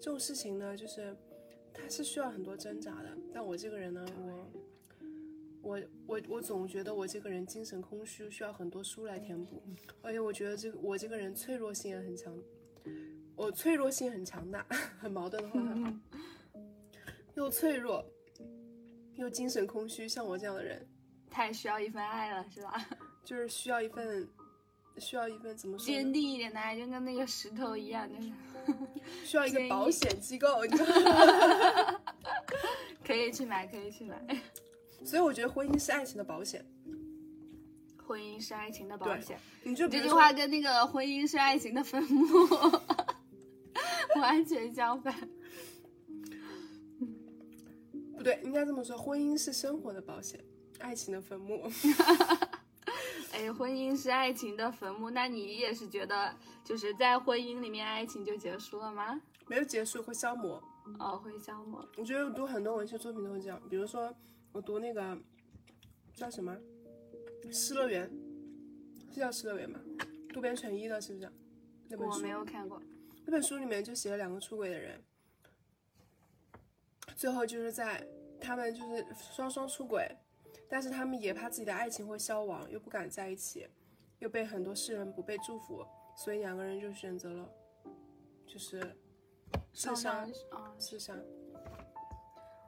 [0.00, 1.16] 这种事情呢，就是
[1.72, 3.16] 它是需要很多挣扎的。
[3.32, 4.31] 但我这个人呢，我。
[5.62, 9.62] 我我我总觉得我这个人精神空虚，需要很多书来填补，
[10.02, 12.36] 而且我觉得这个我这个人脆弱性也很强，
[13.36, 14.66] 我脆弱性很强大，
[14.98, 15.60] 很矛盾的话，
[17.34, 18.04] 又脆弱，
[19.14, 20.84] 又精神空虚，像我这样的人，
[21.30, 22.84] 太需要一份爱了，是吧？
[23.24, 24.28] 就是需要一份，
[24.98, 25.86] 需要一份怎么说？
[25.86, 28.32] 坚定一点的爱，就跟那个石头一样，就是
[29.24, 30.48] 需要一个保险机构，
[33.06, 34.20] 可以去买，可以去买。
[35.04, 36.64] 所以我觉得婚姻是爱情的保险，
[38.06, 39.38] 婚姻是爱情的保险。
[39.62, 42.24] 你就这句话跟那个婚姻是爱情的坟墓
[44.20, 45.14] 完全相反。
[48.16, 50.38] 不对，应该这么说，婚姻是生活的保险，
[50.78, 51.68] 爱情的坟墓。
[53.32, 59.20] 哎，婚姻是爱情的坟墓，那你也是觉得就是在婚姻里面爱情就结束了吗？
[59.48, 60.62] 没有结束，会消磨。
[60.98, 61.86] 哦，会消磨。
[61.96, 64.14] 我觉得读很多文学作品都会这样，比如说。
[64.52, 65.18] 我读那个
[66.14, 66.56] 叫什么
[67.52, 68.10] 《失乐园》，
[69.12, 69.80] 是叫《失乐园》吗？
[70.28, 71.30] 渡边淳一的，是不是？
[71.88, 72.80] 那本书我没有看过。
[73.24, 75.02] 那本书里面就写了两个出轨的人，
[77.16, 78.06] 最后就是在
[78.40, 80.16] 他们就是双双出轨，
[80.68, 83.66] 但是他们也怕自己的爱情会消亡，又不敢在一起，
[84.18, 85.86] 又被很多世人不被祝福，
[86.16, 87.48] 所以两个人就选择了
[88.46, 88.80] 就是
[89.72, 90.26] 自杀，
[90.78, 91.16] 自杀。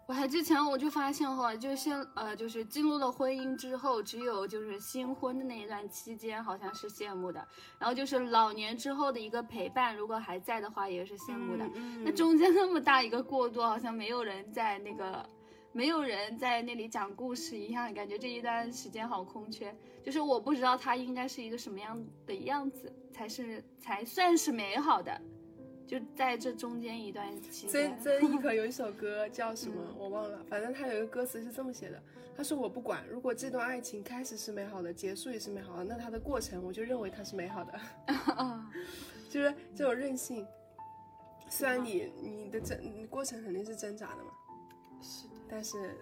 [0.07, 7.47] 我还之前我就发现哈，就先呃，就是进入了婚姻之后，只有就是新婚的那一段期间好像是羡慕的，
[7.79, 11.67] 然后就是老年之后的一个陪伴，如果还在的话也是羡慕的。
[12.05, 15.27] 那中间那么大一个过渡，好像没有人在那个，
[15.73, 19.75] 没有人在那里讲故事一样，感觉这一段时间好空缺。
[20.03, 25.19] 就是我不知道他应该是一个什么样的样子才是才算是美好的。
[25.87, 32.03] 就在这中间一段期间，曾曾轶可 有一首歌叫什么我忘了，反正他有一个歌词是这么写的，
[32.37, 37.81] 他说我不管，如果这段爱情开始是美好的，结束也是美好的，那它的过程我就认为它是美好的，
[39.31, 40.47] 就是这种任性。
[41.51, 42.77] 虽然你你的挣
[43.09, 44.31] 过程肯定是挣扎的嘛，
[45.03, 45.95] 是的，但是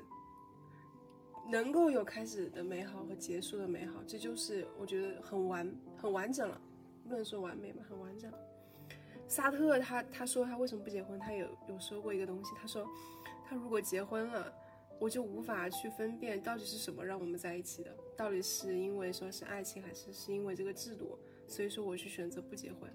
[1.50, 6.58] 能够有开始的美好和结束的美好，这就是我觉得很完很完整了，
[7.06, 8.32] 不能说完美吧，很完整。
[9.32, 11.18] 萨特他他说他为什么不结婚？
[11.18, 12.86] 他有有说过一个东西，他说
[13.48, 14.52] 他如果结婚了，
[15.00, 21.18] 我就无法去分辨到底是什么让我们在一起的，到底是因为说是爱情，还是是因为这个制度？
[21.48, 22.90] 所以说我去选择不结婚。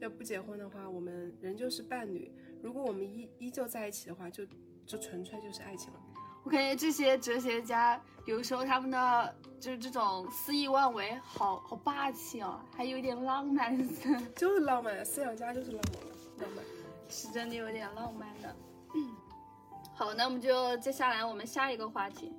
[0.00, 4.44] 要不结婚的话，我们仍旧是伴侣；如果我们依依旧在一起的话，就
[4.84, 6.00] 就纯粹就是爱情了。
[6.44, 13.76] 我感觉这些哲学家有时候他们的就是这种肆意妄为，好好霸气哦，还有一点浪漫
[14.34, 16.64] 就是浪漫，思想家就是浪漫，浪漫。
[17.10, 18.54] 是真的有点浪漫的。
[19.96, 22.32] 好，那我们就接下来我们下一个话题，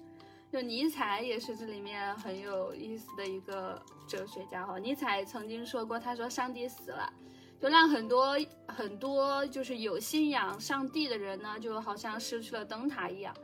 [0.52, 4.78] 就尼采也是这里面很有意思的一个哲学家哈。
[4.78, 7.12] 尼采曾经说过，他说上帝死了，
[7.60, 13.36] 就让很多很多就是有信仰上帝的人呢，就好像失去了灯塔一样。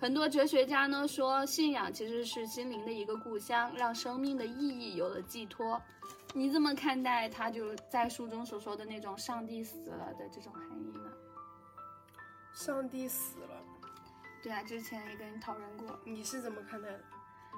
[0.00, 5.80] 很多哲学家呢说，信仰其实是心灵的一个故乡，让生命的意义有了寄托。
[6.34, 11.10] 你怎么看待他就在书中所说的那种上帝死了的这种含义呢？
[12.52, 13.62] 上帝死了，
[14.42, 17.00] 对啊，之前也跟你讨论过，你是怎么看待的？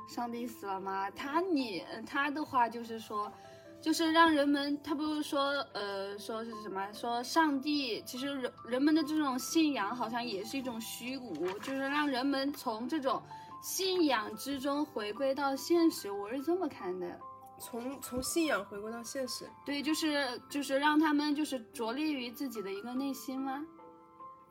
[0.09, 1.11] 上帝死了吗？
[1.11, 3.31] 他你他的话就是说，
[3.81, 5.41] 就是让人们，他不是说
[5.73, 6.93] 呃说是什么？
[6.93, 13.23] 说上帝其实人人们的这种信仰好像也是一种虚无，就是让人们从这种
[13.63, 16.11] 信仰之中回归到现实。
[16.11, 17.19] 我是这么看的。
[17.63, 23.63] 从从信仰回归到现实，对，就是就是让他们就是着力于自己的一个内心吗？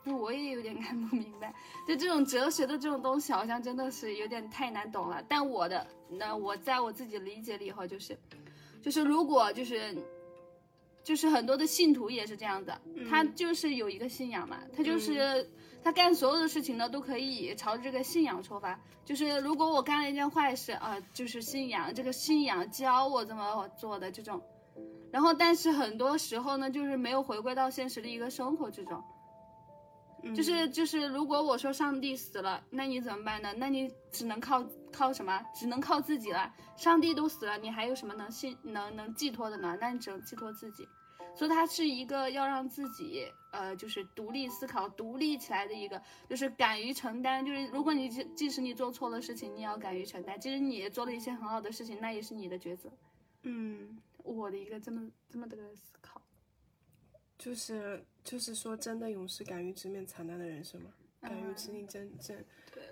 [0.04, 1.52] 那我也有点看不明白，
[1.88, 5.24] 就这种哲学的这种东西，好像真的是有点太难懂了。
[5.28, 8.16] 但我的那我在我自己理解里以后，就是
[8.82, 9.96] 就是如果就是
[11.04, 15.50] 就是很多的信徒也是这样的，他就是有一个信仰嘛，他就是。
[15.82, 18.78] 他干所有的事情呢，都可以朝着这个信仰出发。
[19.06, 24.42] 就是如果我干了一件坏事啊、呃，就是信仰这个信仰教我怎么做的这种。
[25.10, 29.02] 然后，但是很多时候呢，就是没有回归到现实的一个生活之中。
[30.36, 33.54] 就是就是，如果我说上帝死了，那你怎么办呢？
[33.56, 34.62] 那你只能靠
[34.92, 35.44] 靠什么？
[35.54, 36.54] 只能靠自己了。
[36.78, 39.78] 上帝都死了，你还有什么能信能能寄托的呢？
[39.80, 40.88] 那你只能寄托自己。
[41.36, 47.46] 所以它是一个要让自己呃，就是独立思考、独立起来的一个，就是敢于承担。
[47.46, 50.38] 就是如果你即即使你做错了事情，你也要敢于承担。
[50.40, 52.92] 即使你做了一些很好的事情，那也是你的抉择。
[53.44, 56.22] 嗯，我的一个这么这么的思考，
[57.38, 60.90] 就是就是说，真的勇士敢于直面惨淡的人生吗？
[61.22, 62.46] 敢于直面真真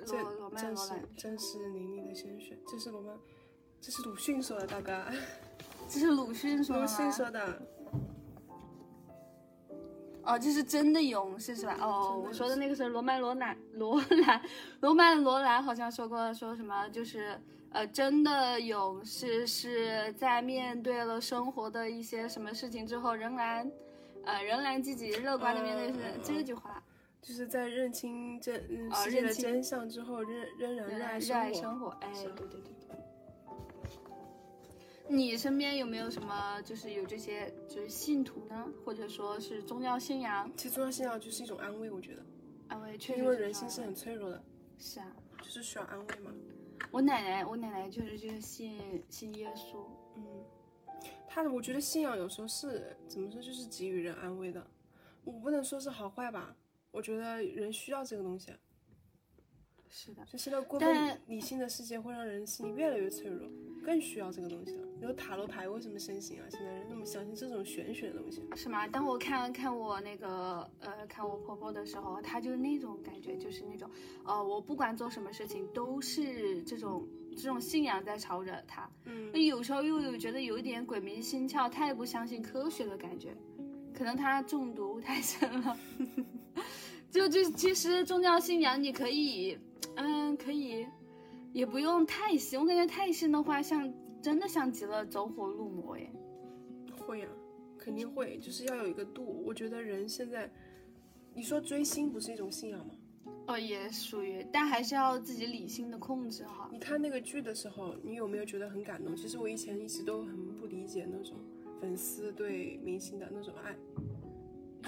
[0.05, 3.17] 对罗罗曼罗兰真是淋漓的鲜血，这是罗曼，
[3.81, 5.05] 这是鲁迅说的，大哥，
[5.87, 6.87] 这是鲁迅说的鲁？
[6.87, 7.61] 迅说的。
[10.23, 11.77] 哦，这是真的勇士是吧？
[11.79, 14.41] 哦，我说的那个是罗曼罗兰罗兰
[14.81, 23.71] 罗曼罗兰好像说过说什么，就是呃，真的勇士是在面对了生活的一些什么事情之后，仍然
[24.25, 26.83] 呃仍然积极乐观的面对是、这句话，
[27.27, 28.55] 就是在认清真
[28.93, 32.97] 世界的真相之后，仍仍然热爱热爱生生活，哎，对对对对。
[35.09, 40.49] 你身边有没有什么就是有这些就是信徒呢，或者说是宗教信仰？
[40.55, 42.25] 其实宗教信仰就是一种安慰，我觉得，
[42.69, 44.41] 安慰确实因为人心是很脆弱的，
[44.77, 45.13] 是啊。
[45.41, 46.31] 就是需要安慰嘛。
[46.91, 49.85] 我奶奶，我奶奶就是就是信信耶稣，
[50.15, 50.23] 嗯，
[51.27, 54.65] 他的我觉得信仰有时候是怎么说，就是给予人安慰的。
[55.25, 56.55] 我不能说是好坏吧，
[56.91, 58.51] 我觉得人需要这个东西。
[59.89, 63.49] 是的，就现在过但分理性的世界会让人心里越来越脆弱，
[63.85, 64.85] 更需要这个东西了。
[64.99, 66.45] 比如塔罗牌为什么盛行啊？
[66.51, 68.43] 现在人那么相信这种玄学的东西。
[68.53, 68.85] 是吗？
[68.85, 73.89] 当我看看我那个呃看我婆婆的时候，她就是那种感觉，就是那种
[74.25, 78.91] 呃我不管做什么事情都是这种这种信仰在朝着她。
[79.05, 83.33] 嗯那有时候又有觉得有一点鬼迷心窍，太不相信科学的感觉，
[83.97, 85.75] 可能他中毒太深了。
[87.09, 89.57] 就就其实宗教信仰你可以，
[89.95, 90.85] 嗯，可以，
[91.51, 92.59] 也不用太信。
[92.59, 96.07] 我感觉太信的话，像真的像极了走火入魔耶。
[96.99, 97.27] 会呀、
[97.79, 99.41] 肯定会，就是要有一个度。
[99.43, 100.47] 我觉得人现在，
[101.33, 102.93] 你说追星不是一种信仰吗？
[103.47, 106.69] 哦，也属于，但还是要自己理性的控制哈。
[106.71, 109.15] 你看那个剧的时候，你有没有觉得很感动？
[109.15, 111.35] 其实我以前一直都很不理解那种
[111.79, 113.75] 粉丝对明星的那种爱，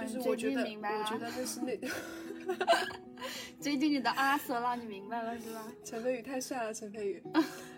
[0.05, 1.79] 就是我觉得，明白了我觉得那是那
[3.59, 5.71] 最近你的阿 Sir 让你明白了是吧？
[5.83, 7.23] 陈飞宇太帅了，陈飞宇。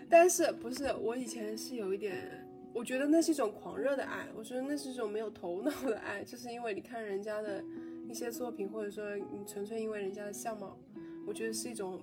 [0.08, 7.62] 但是不是我以前是有一点，我觉得那是一种狂热的爱，我觉得那是一种没有头脑的爱，就是因为你看人家的
[8.08, 10.78] 一些作品，或者说你纯粹因为人家的相貌，
[11.26, 12.00] 我觉得是一种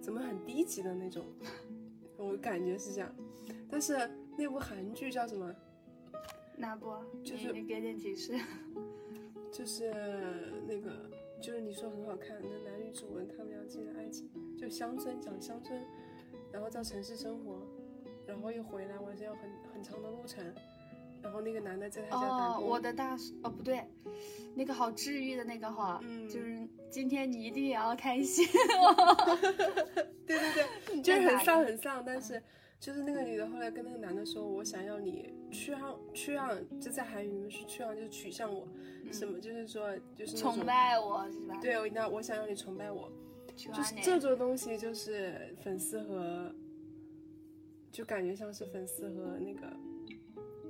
[0.00, 1.24] 怎么很低级的那种，
[2.18, 3.14] 我感觉是这样。
[3.70, 3.96] 但是
[4.36, 5.54] 那部韩剧叫什么？
[6.56, 8.38] 那不，就是你你给点提示。
[9.52, 9.92] 就是
[10.66, 11.08] 那个，
[11.40, 15.80] 就是你说很好看，那男女主文他们俩之间的爱情，就乡村讲乡村，
[16.52, 17.64] 然后到城市生活，
[18.26, 20.44] 然后又回来，晚上要很很长的路程，
[21.22, 23.84] 然后那个男的在他家打哦，工，我的大哦不对，
[24.56, 28.44] 那个好治愈的那个哈，嗯就是今天你一定也要开心。
[30.26, 30.66] 对对对，
[31.00, 32.42] 就是很丧很丧，但是
[32.80, 38.66] 就是那个女的后来跟那个男的说，我想要你去让去让，就在韩语里面是去让，就是取向我，
[39.12, 40.66] 什么就是说就是崇。
[40.66, 41.56] 拜我是吧？
[41.62, 43.10] 对，那我想要你崇拜我，
[43.56, 46.52] 就是这种东西，就是粉丝和，
[47.92, 49.72] 就感觉像是粉丝和那个，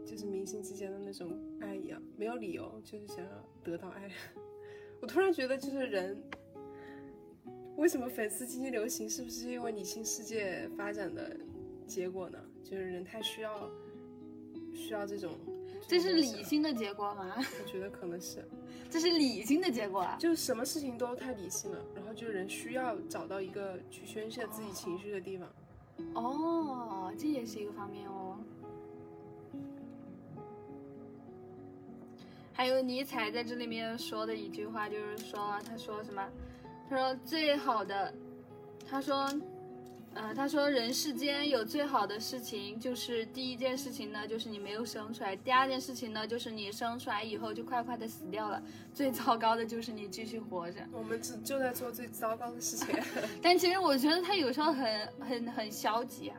[0.05, 4.11] 就是明星之间的那种爱一样，没有理由，就是想要得到爱。
[5.01, 6.23] 我突然觉得，就是人，
[7.77, 11.37] 为什么粉丝经济流行，是不是因为理性世界发展的
[11.87, 12.39] 结果呢？
[12.63, 13.71] 就是人太需要，
[14.75, 15.33] 需要这种，
[15.87, 17.35] 这是理性的结果吗？
[17.37, 18.45] 我觉得可能是。
[18.91, 20.17] 这是理性的结果啊！
[20.21, 25.49] 就是什么事情都太理性了，然后就人需要找到一个去宣泄自己情绪的地方。
[26.15, 28.39] 哦，这也是一个方面哦。
[32.53, 36.25] 还有尼采在这里面说的一句话，就是说，他说什么？
[36.89, 38.15] 他说最好的，
[38.89, 39.29] 他说，
[40.15, 48.63] 呃，他说人世间有最好的事情，就是第一件事情呢，就是你没有生出来；第二件事情呢，就是你生出来以后就快快的死掉了；
[48.95, 50.81] 最糟糕的就是你继续活着。
[50.93, 52.95] 我们只就在做最糟糕的事情。
[53.43, 56.37] 但其实我觉得他有时候很很很消极啊，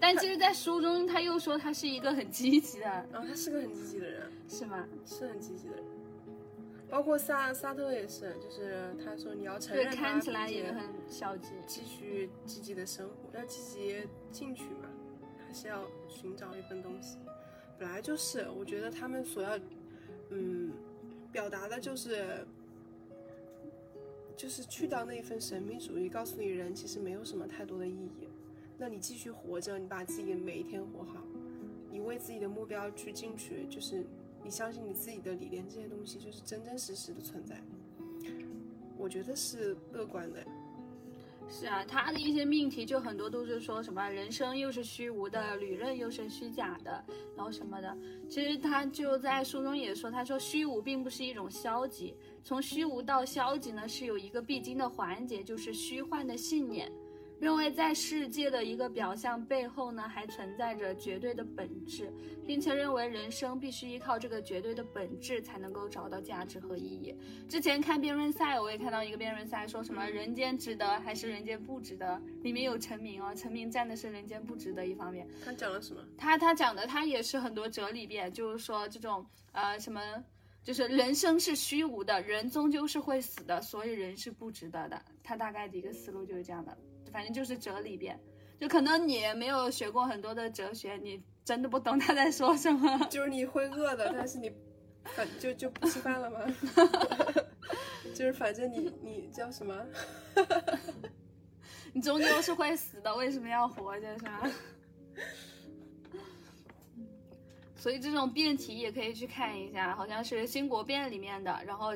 [0.00, 4.84] 但其实，在书中他又说他是一个很积极的，然后他是个很积极的人，是吗？
[5.04, 5.84] 是很积极的人。
[6.88, 11.50] 包括萨萨特也是，就是他说你要承对，认他，看起来也很消极。
[11.66, 14.88] 继续积极的生活，要积极进取嘛，
[15.46, 17.18] 还是要寻找一份东西。
[17.78, 19.58] 本来就是，我觉得他们所要，
[20.30, 20.72] 嗯，
[21.32, 22.46] 表达的就是，
[24.36, 28.28] 就是去掉那一份神秘主义，告诉你人其实没有什么太多的意义。
[28.78, 31.22] 那你继续活着，你把自己每一天活好，
[31.90, 34.04] 你为自己的目标去进取，就是
[34.46, 37.60] 你相信你自己的理念，这些东西就是真真实实的存在。
[38.96, 40.38] 我觉得是乐观的。
[41.48, 47.04] 是啊，他的一些命题就很多都是说什么人生又是虚无的，旅任又是虚假的，
[47.36, 47.96] 然后什么的。
[48.28, 56.88] 其实他就在书中也说，他说虚无并不是一种消极，从虚无到消极呢是有一个必经的环节，就是虚幻的信念。
[57.38, 62.10] 认为在世界的一个表象背后呢，还存在着绝对的本质，
[62.46, 67.14] 并且认为人生必须依靠这个绝对的本质才能够找到价值和意义。
[67.48, 76.02] 之前看辩论赛，我也看到一个辩论赛说什么“人间值得还是人间不值得”，里面有陈明哦，陈明站的是人间不值得一方面，他讲了什么？
[76.16, 80.00] 他他讲的他也是很多哲理辩，就是说这种呃什么。
[80.64, 85.00] 就是人生是虚无的，人终究是会死的，所以人是不值得的。
[85.22, 86.76] 他大概的一个思路就是这样的，
[87.12, 88.18] 反正就是哲理边。
[88.58, 92.98] 就可能你没有学过很多的哲学，你真的不懂他在说什么。
[93.10, 94.50] 就是你会饿的，但是你
[95.04, 96.40] 反就就不吃饭了吗？
[98.14, 99.86] 就是反正你你叫什么？
[101.92, 104.50] 你终究是会死的，为什么要活着是吧？
[107.76, 111.88] 所以这种辩题也可以去看一下，好像是《新国辩》里面的，然后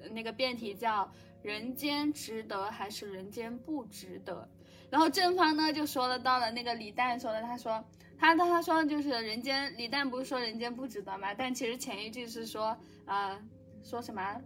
[0.00, 1.10] 呃那个辩题叫
[1.42, 4.48] “人间值得还是人间不值得”。
[4.90, 7.84] 然后正方呢就说了到了那个李诞说的，他说
[8.18, 11.34] 他他他说就是人间李诞不是说人间不值得吗？
[11.34, 12.76] 但其实前一句是说
[13.06, 13.38] 呃
[13.82, 14.40] 说什么？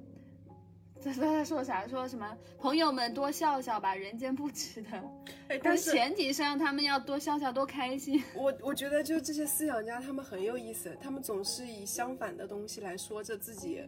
[1.04, 1.86] 他他在说啥？
[1.86, 4.96] 说什么朋友们多笑笑吧，人间不值得。
[5.48, 8.22] 哎，但但是是前提是让他们要多笑笑，多开心。
[8.34, 13.84] 我我觉得就这些思想家他们很有意思，他们总是以相反的东西来说着自己，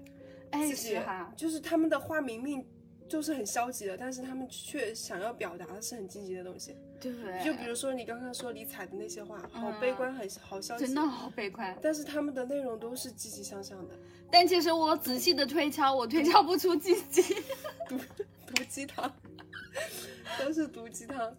[0.50, 2.64] 哎，是哈，就是他们的话明明
[3.08, 6.76] 就是很消极的，但是他们却想要表达的是很积极的东西。
[7.00, 7.12] 对，
[7.44, 11.76] 就比如说你刚刚说李彩的那些话，好悲观，很好消极，嗯真的好悲观。
[11.80, 13.94] 但是他们的内容都是积极向上的，
[14.30, 17.22] 但其实我仔细的推敲，我推敲不出积极。
[17.88, 19.10] 毒鸡汤，
[20.38, 21.34] 都是毒鸡汤。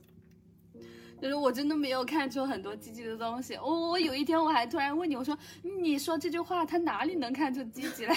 [1.22, 3.56] 就是我真的没有看出很多积极的东西。
[3.56, 8.16] 我我有一天我还突然问你，我说你说这句话，他哪里能看出积极来？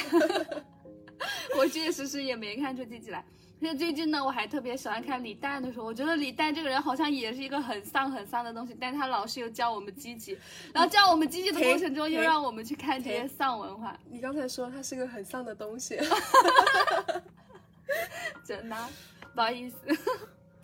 [1.59, 3.25] 我确实是也没看出积极来。
[3.65, 10.37] 那最近呢，我还特别喜欢看李诞的时候，我觉得李诞这个人好像也是一个很丧很丧的东西，但是他老是又教我们积极，
[10.75, 15.97] 然后教我们积极的过程中，又让我们去看这些丧文化，你刚才说他是个很丧的东西，
[18.45, 18.77] 真的，
[19.33, 19.77] 不好意思。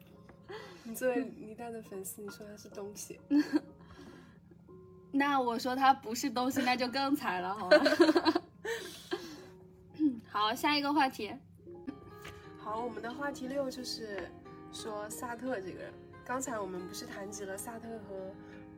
[0.83, 3.21] 你作为李诞的粉丝，你说他是东西，
[5.13, 7.79] 那我说他不是东西，那就更惨了，好吧？
[10.29, 11.33] 好，下一个话题。
[12.69, 14.29] 好，我们的话题六就是
[14.75, 15.91] 说萨特这个人。
[16.23, 18.31] 刚才我们不是谈及了萨特和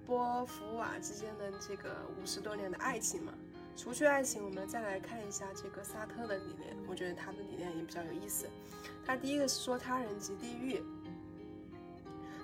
[0.06, 3.32] 波伏瓦之间的这个五十多年的爱情嘛？
[3.76, 6.76] 除去爱情，我们再来看一下这个萨特的理念。
[6.88, 8.46] 我觉得他的理念也比较有意思。
[9.04, 10.80] 他第一个是说他人即地狱。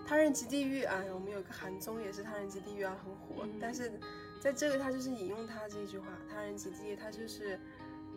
[0.04, 3.44] 他人即地狱，哎，我们有个韩综也是他人即地狱啊，很火。
[3.44, 3.92] 嗯但是
[4.40, 7.56] 在这个他就是引用他这句话，他人即地狱，他就是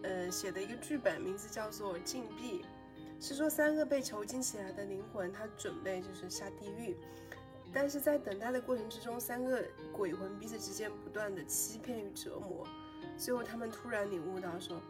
[0.01, 2.61] 呃写的一个剧本，名字叫做《禁闭》，
[3.20, 6.95] 是说三个被囚禁起来的灵魂，他准备就是下地狱。
[7.72, 12.65] 但是在等待的过程之中，三个鬼魂彼此之间不断的欺骗与折磨，
[13.17, 14.82] 最后他们突然领悟到说，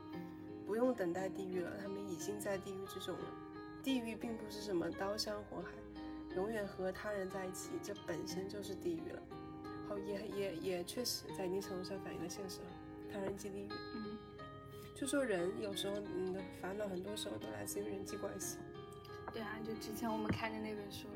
[0.66, 3.26] 不用等待地狱了，他们已经在地狱之中了。
[3.84, 5.72] 地狱并不是什么刀山火海，
[6.36, 9.22] 永远和他人在一起，这本身就是地狱了。
[9.90, 12.60] 好，也也也确实在一定程度上反映了现实，
[13.12, 13.68] 他人即地狱。
[13.96, 14.09] 嗯，
[15.00, 18.58] 就说人有时候你的烦恼很多时候都来自于人际关系。
[19.32, 21.08] 对啊，就之前我们看的那本书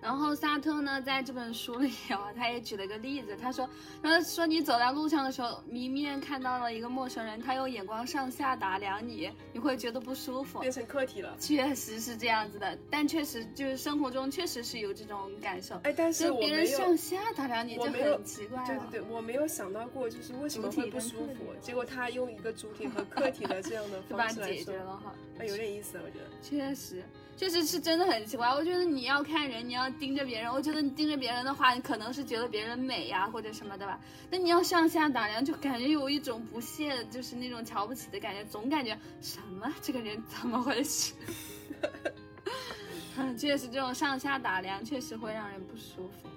[0.00, 3.68] 然后萨特呢，在这本书里啊，他也举了个例子，他说，
[4.02, 10.60] 他说你走在路上的时候，明面看到了一个陌生人，他用眼光上下打量你，你会觉得不舒服。
[10.60, 11.36] 变成客体了。
[11.38, 18.66] 确实是这样子的，但确实就是生活中确实是有这种感受，哎，但是就别人上下打量你就很奇怪了。
[18.66, 25.12] 对对对，我没有想到过，就是为什么会不舒服结果他用一个主体和客体的这样的 方式来说解决，了哈。
[25.38, 26.30] 哎，有点意思，我觉得。
[26.42, 27.02] 确实，
[27.40, 28.46] 确实是真的很奇怪。
[28.48, 30.52] 我觉得你要看人，你要盯着别人。
[30.52, 33.98] 我觉得你盯着别人的话，你可能是觉得别人美呀、或者什么的吧。
[34.30, 41.14] 那你要上下打量，就感觉有一种不屑，就是那种瞧不起的感觉，总感觉什么这个人怎么回事？
[43.16, 46.28] 嗯， 确实，这种上下打量确实会让人不舒服。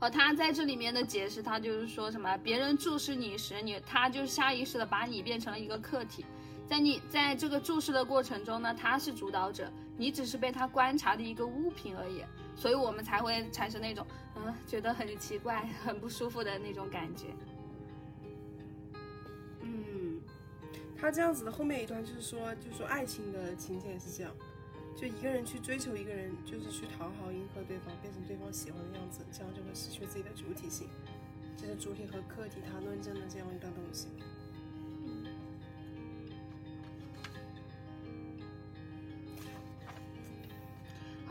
[0.00, 6.26] 哦，他在这里面的解释，他就是说什么，别人注视你时，你他就下意识的把你变成了一个客体，
[6.66, 12.24] 在你在这个注视的过程中呢，他是主导者，你只是被他观察的一个物品而已，
[12.56, 14.06] 所以我们才会产生那种
[14.36, 17.26] 嗯觉得很奇怪、很不舒服的那种感觉。
[19.60, 20.20] 嗯，
[20.96, 24.32] 他这样子的后面一段就是说，就是说爱情的情节也是这样，
[24.96, 30.88] 就一个人去追求一个人，就是去讨好、迎合对方，变成对方喜欢的样子，这样就会失去自己的主体性，
[31.56, 34.08] 这是主体和客体它论证的这样一段东西。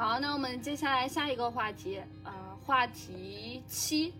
[0.03, 2.33] 好，那我们接下来下一个话题，呃，
[2.65, 4.13] 话题七。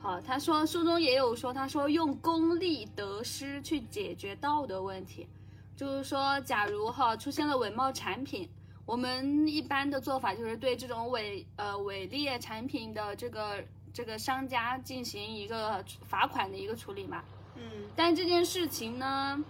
[0.00, 5.26] 好，他说书中也有说，他说用功利得失去解决道德问题，
[5.74, 8.48] 就是说，假如哈出现了伪冒产品，
[8.86, 13.56] 我们一般的做法就是对这种伪呃伪劣产品的这个
[13.92, 17.24] 这个商家进行一个罚款的一个处理嘛。
[17.56, 19.44] 嗯但这件事情呢，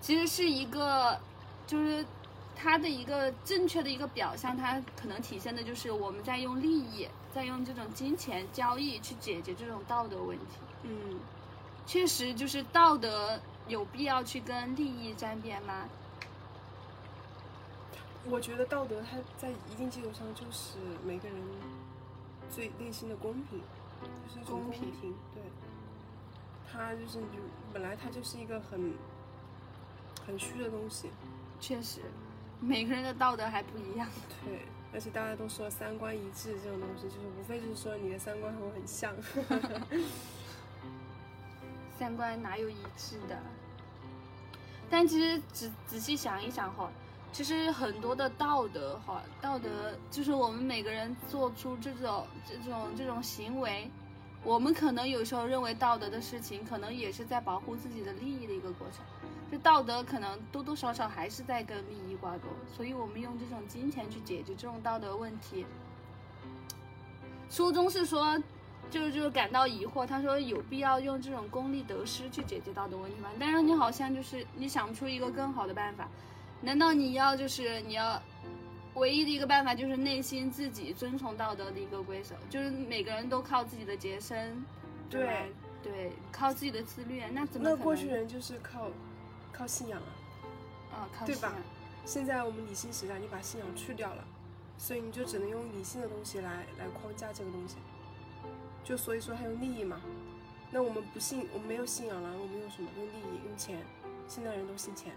[0.00, 1.16] 其实是一个，
[1.68, 2.04] 就是
[2.62, 10.58] 它的一个正确的一个表象，它可能体现的就是我们在用利益，在用这种金钱交易去解决这种道德问题。
[10.82, 11.18] 嗯，
[11.86, 15.88] 确实，就是道德有必要去跟利益沾边吗？
[18.28, 21.38] 我觉得道德它在一定基础上就是每个人
[22.50, 23.58] 最内心的公平，
[24.28, 25.14] 就是公公平平。
[25.34, 25.42] 对，
[26.70, 27.18] 它就是
[27.72, 28.92] 本来它就是一个很
[30.26, 31.08] 很虚的东西。
[31.58, 32.00] 确实，
[32.60, 34.06] 每个人的道德还不一样。
[34.44, 34.60] 对，
[34.92, 39.14] 而且大家都说三观一致这种东西，就是无非就是说你的三观和我很像。
[41.98, 43.38] 三观哪有一致的？
[44.88, 46.90] 但其实仔仔细想一想哈，
[47.32, 49.68] 其实很多的道德哈，道德
[50.10, 53.90] 就是我们每个人做出这种这种这种行为，
[54.42, 59.04] 我们可能有时候认为道德的事情，可能也是在保护自己的利益的一个过程。
[59.50, 65.66] 这道德可能多多少少还是在跟利益挂钩，所以我们用这种金钱去解决这种道德问题。
[67.50, 68.40] 书中是说，
[68.90, 73.28] 就就感到疑惑，他说有必要用这种功利得失去解决道德问题吗？
[73.40, 76.08] 但是你好像就是你想不出一个更好的办法，
[76.60, 78.22] 难道你要就是你要
[78.94, 84.64] 唯一的一个办法就是内心自己遵从道德的一个规守，就是每个人都靠自己的洁身，
[85.08, 85.50] 对
[85.82, 88.86] 对，靠自己的自律，那怎么可能那过去人就是靠
[89.60, 90.10] 靠信仰啊。
[90.92, 91.52] 啊靠对吧
[92.06, 94.24] 现在我们理性时代，你把信仰去掉了，
[94.78, 97.76] 所以你就只能用理性的东西来来框架这个东西。
[98.82, 100.00] 就所以说还用利益嘛。
[100.70, 102.88] 那我们不信，我们没有信仰了，我们用什么？
[102.96, 103.84] 用利益，用钱。
[104.26, 105.12] 现在人都信钱，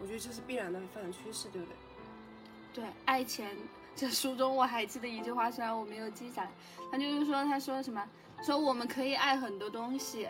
[0.00, 2.82] 我觉得这是必然的发展趋势，对不对？
[2.82, 3.56] 对，爱钱。
[3.94, 6.50] 这书中我还记得一句话，虽然我没有记下来，
[6.90, 8.04] 他就是说，他说什么？
[8.42, 10.28] 说我们可以爱很多东西，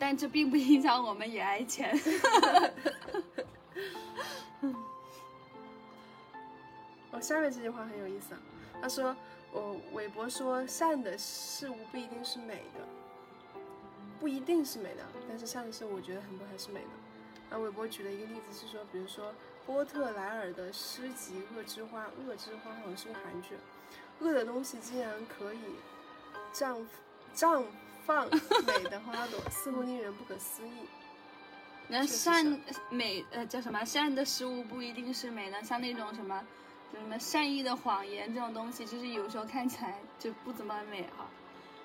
[0.00, 1.92] 但这并不影响我们也爱钱。
[7.12, 8.40] 哦，下面这句话很有意思啊。
[8.80, 9.14] 他说，
[9.52, 12.80] 哦，韦伯说，善的事物不一定是美的，
[14.18, 17.54] 不一定是美的，但是善的事物我觉得很多还是美的。
[17.54, 19.34] 啊，韦伯举了一个例子是说，比如说
[19.66, 23.50] 波特莱尔的诗集《恶之花》，恶之花好像是个韩剧。
[24.20, 25.58] 恶的东西竟然可以
[26.52, 26.90] 丈夫
[27.34, 27.68] 丈夫
[28.10, 28.28] 放
[28.66, 30.72] 美的花朵，似乎令人不可思议。
[31.86, 36.44] 那善美呃叫什么善的事物不一定是美的，像那种什么
[36.92, 41.24] 什么善意的谎言这种东西，就是有时候看起来就不怎么美哈。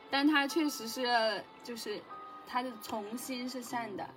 [0.10, 2.02] 但它确实是就是
[2.48, 4.10] 它的从心是善的，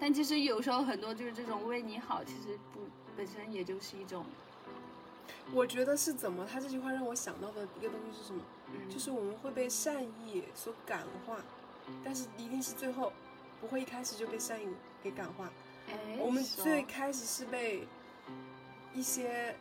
[0.00, 2.80] 但其实有时候很多就是这种为你好，其实不
[3.16, 4.26] 本身也就是一种。
[5.52, 6.46] 我觉得是怎么？
[6.50, 8.42] 他这句话让我想到的一个东西是什么？
[8.88, 11.36] 就是我们会被善意所感化，
[12.02, 13.12] 但是一定是最后，
[13.60, 14.68] 不会一开始就被善意
[15.02, 15.50] 给感化。
[16.18, 17.86] 我们最开始是被
[18.94, 19.54] 一些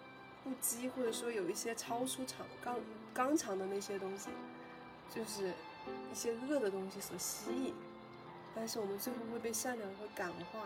[0.44, 2.78] 不羁，或者说有一些超出常刚
[3.14, 4.30] 刚常的那些东西，
[5.14, 5.54] 就是
[6.12, 7.74] 一些恶的东西所吸引，
[8.56, 10.66] 但是我们最后会被善良和感化。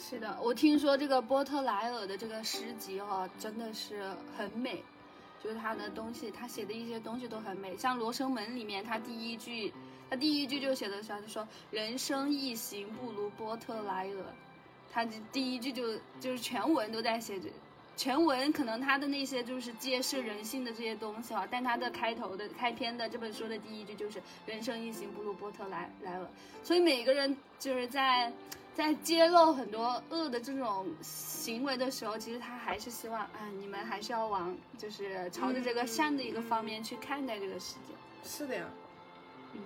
[0.00, 4.82] 是的，我听说这个波特莱尔的这个诗集哈，真的是很美，
[5.42, 7.76] 就是他的东西，他写的一些东西都很美。
[7.76, 9.72] 像《罗生门》里面，他第一句，
[10.08, 11.20] 他第一句就写的啥？
[11.20, 14.24] 就说人生一行不如波特莱尔，
[14.90, 17.48] 他第一句就就是全文都在写着。
[17.96, 26.24] 全文可能他的那些就是揭示人性的这些东西啊，但他的开头的开篇的这本书的第一句就是人生一行不如波特莱莱尔，
[26.62, 28.32] 所以每个人就是在
[28.78, 37.92] 在揭露很多恶的这种行为的时候，其实他还是希望啊，你们还是要往就是朝着这个善的一个方面去看待这个世界。
[38.22, 38.70] 是的呀，
[39.52, 39.60] 嗯，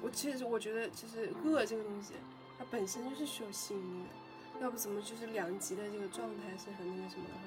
[0.00, 2.14] 我其实我觉得其实恶这个东西，
[2.56, 4.62] 它本身就是需要吸引力的。
[4.62, 7.42] 要不怎么就是两极的这个状态是很那个什么的哈？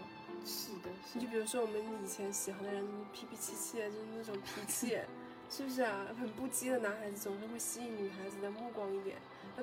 [0.46, 2.84] 是的，你就比如说我们以前喜欢的人
[3.16, 4.98] 痞痞气气的，就是那种脾气，
[5.50, 6.08] 是不是啊？
[6.20, 9.16] 很不羁的男孩子总是会吸引女孩子的目光一点。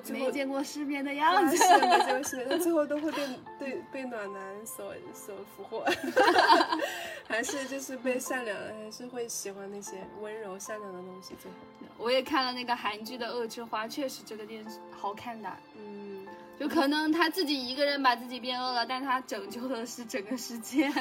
[0.09, 3.27] 没见过世面的样子， 是没见过世面，他最后都会被
[3.57, 5.85] 对被暖男所所俘获
[7.27, 11.57] 还是就是被善良，还是会喜欢那些温柔善良的东西最后。
[11.97, 15.51] 我也看了那个韩剧的《恶之花》，确实这个电视好看的。
[15.75, 16.25] 嗯
[16.59, 20.91] 就可能他自己一个人把自己变恶了，但他拯救的是整个世界，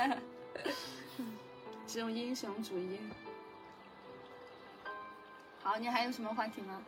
[1.86, 2.99] 这种英雄主义。
[5.62, 6.80] 好，你还有什么话题吗？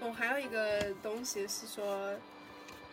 [0.00, 2.14] 我还有一个东西是说，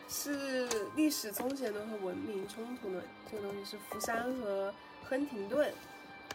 [0.10, 3.04] 是历史终结论和文明冲突论。
[3.30, 4.74] 这个东西是福山和
[5.04, 5.74] 亨廷顿，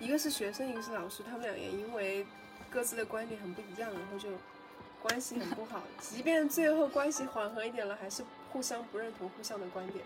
[0.00, 2.26] 一个是学生，一个是老师，他们俩也因为
[2.70, 4.28] 各自的观点很不一样，然后就
[5.02, 5.82] 关系很不好。
[6.00, 8.24] 即便最后关系缓和一点了，还是。
[8.50, 10.02] 互相不认同互相的观点，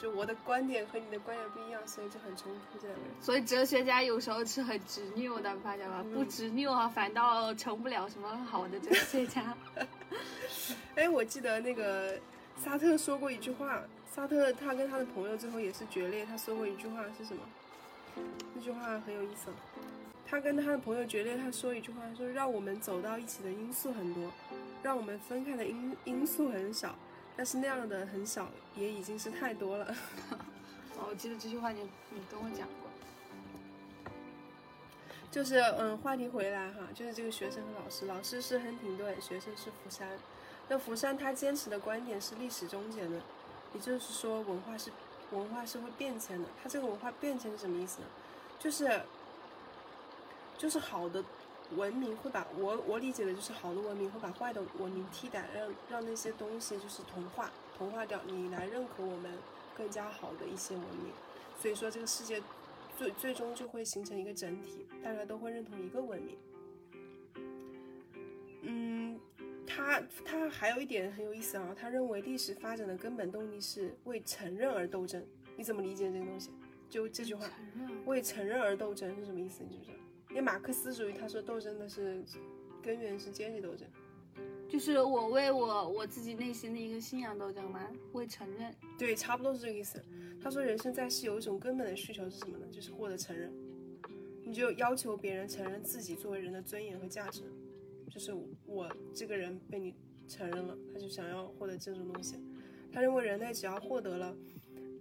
[0.00, 2.78] 就我的观点和你的观点不一样，所以就很冲突。
[2.80, 6.04] 这两个人，所以哲学家有时候是很执拗的，发现吗？
[6.14, 9.56] 不执拗啊，反倒成不了什么好的哲学家。
[10.94, 12.18] 哎，我记得那个
[12.62, 13.82] 沙特说过一句话，
[14.14, 17.42] 沙特他跟他的朋友最后也是决裂，他说过一句话是什么？
[18.54, 19.50] 那句话很有意思。
[20.30, 24.30] 他跟他的朋友决裂，他说一句话，说让我们走到一起的因素很多，
[24.82, 26.94] 让我们分开的因因素很少。
[27.38, 29.86] 但是那样的很少，也已经是太多了。
[30.98, 32.90] 哦，我记得这句话你你跟我讲过。
[35.30, 40.08] 就是嗯，话题回来哈，就是这个学生和老师，老师是亨廷顿，学生是福山。
[40.68, 43.22] 那福山他坚持的观点是历史终结论，
[43.72, 44.90] 也就是说文化是
[45.30, 46.48] 文化是会变迁的。
[46.60, 48.06] 他这个文化变迁是什么意思呢？
[48.58, 49.00] 就是
[50.58, 51.22] 就是好的。
[51.76, 59.32] 文明会把我我理解的就是好的文明会把坏的文明替代，让让那些东西就是同化同化掉，你来认可我们
[59.76, 61.12] 更加好的一些文明。
[61.60, 62.42] 所以说这个世界
[62.96, 66.38] 最最终就会形成一个整体，大家都会认同一个文明。
[68.62, 69.20] 嗯，
[69.66, 75.24] 他他还有一点很有意思啊，他认为历史发展的根本动力是为承认而斗争。
[75.56, 76.50] 你怎么理解这个东西？
[76.88, 77.46] 就这句话，
[78.06, 79.62] 为承认而斗争是什么意思？
[79.62, 79.98] 你知不知道？
[80.30, 82.22] 因为马克思主义，他说斗争的是
[82.82, 83.88] 根源是阶级斗争，
[84.68, 87.88] 就是我为我我自己内心的一个信仰斗争吗？
[88.12, 88.74] 为承认？
[88.98, 90.04] 对，差不多是这个意思。
[90.40, 92.66] 他说人生在世有一种根本的需求是什么呢？
[92.70, 93.52] 就是获得承认。
[94.44, 97.42] 你就要求别人承认自己作为人的尊严和价值，
[98.10, 98.32] 就是
[98.64, 99.94] 我这个人被你
[100.28, 102.36] 承认了，他就想要获得这种东西。
[102.92, 104.36] 他认为人类只要获得了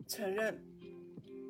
[0.07, 0.63] 承认。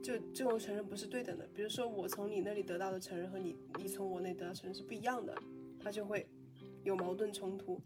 [0.08, 5.36] 就这种承认不是对等的，比如说我从你那里得到的承认和你你从我那里得到承认是不一样的，
[5.78, 6.26] 他就会
[6.86, 7.82] 有矛盾冲突，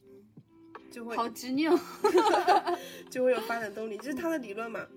[0.92, 1.76] 就会好执拗
[3.10, 4.88] 就会有发展动力，这是他的理论嘛。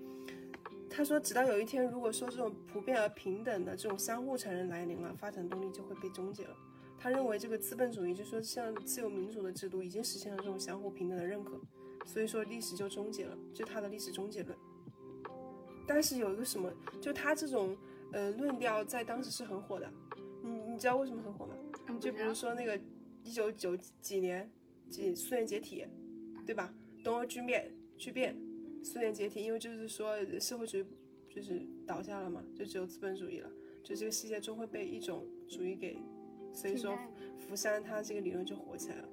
[0.87, 6.55] 他说，直到有一天，如果说这种普遍而平等的这种相互承认来临了，发展动力就会被终结了。
[6.99, 11.59] 他认为这个资本主义，就说像自由民主的制度已经实现了这种相互平等的认可，
[12.05, 14.55] 所以说历史就终结了，就他的历史终结论。
[15.87, 16.71] 但是有一个什么，
[17.01, 17.75] 就他这种
[18.11, 19.91] 呃论调在当时是很火的。
[20.43, 21.55] 你你知道为什么很火吗？
[21.99, 22.79] 就比如说那个
[23.23, 24.49] 一九九几年，
[24.89, 25.85] 几苏联解体，
[26.45, 26.73] 对吧？
[27.03, 28.35] 东欧剧变剧变，
[28.83, 30.85] 苏联解体，因为就是说社会主义
[31.29, 33.49] 就是倒下了嘛，就只有资本主义了，
[33.83, 35.97] 就这个世界终会被一种主义给，
[36.53, 36.97] 所以说
[37.37, 39.09] 福山他这个理论就火起来了。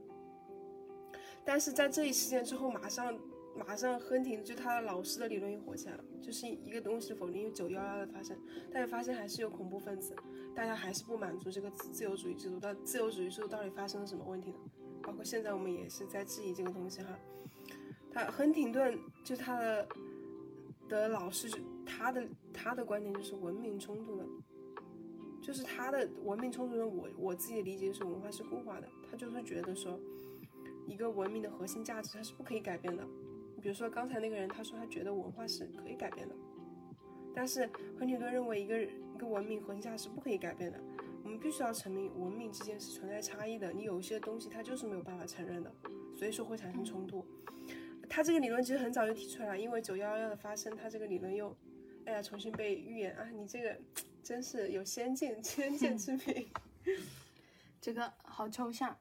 [1.44, 3.18] 但是在这一事件之后，马上
[3.54, 8.36] 马上亨廷就他的老师的理论又火起来了，就是一个东西否定，因为九幺幺的发生，
[8.72, 10.16] 大家发现还是有恐怖分子，
[10.54, 14.58] 大家还是不满足这个自由主义制度，到自由主义制度到底发生了什么问题呢？
[15.02, 17.18] 包括现在我们也是在质疑这个东西哈。
[18.10, 19.88] 他亨廷顿就他的
[20.88, 21.48] 的老师，
[21.84, 24.24] 他的他的观点就是文明冲突的，
[25.42, 29.98] 就是他的文明冲突的，我我自己的理解是文化是固化的，他就是觉得说。
[30.84, 33.06] 一个文明的核心价值，它是不可以改变的。
[33.62, 36.34] 比如说刚才那个人，他说他觉得文化是可以改变的，
[37.32, 37.64] 但是
[37.96, 40.80] 亨廷顿认为一个一个文明核心价值是不可以改变的。
[41.24, 45.72] 我们必须要承认文明之间是存在差异的，你有一些东西它就是没有办法承认的，
[46.12, 47.24] 所以说会产生冲突。
[48.08, 51.56] 他这个理论其实很早就提出来了，因为九幺幺的发生，他这个理论又，
[52.04, 53.30] 哎呀，重新被预言啊！
[53.30, 53.78] 你这个
[54.22, 56.46] 真是有先见先见之明，
[57.80, 58.98] 这个好抽象。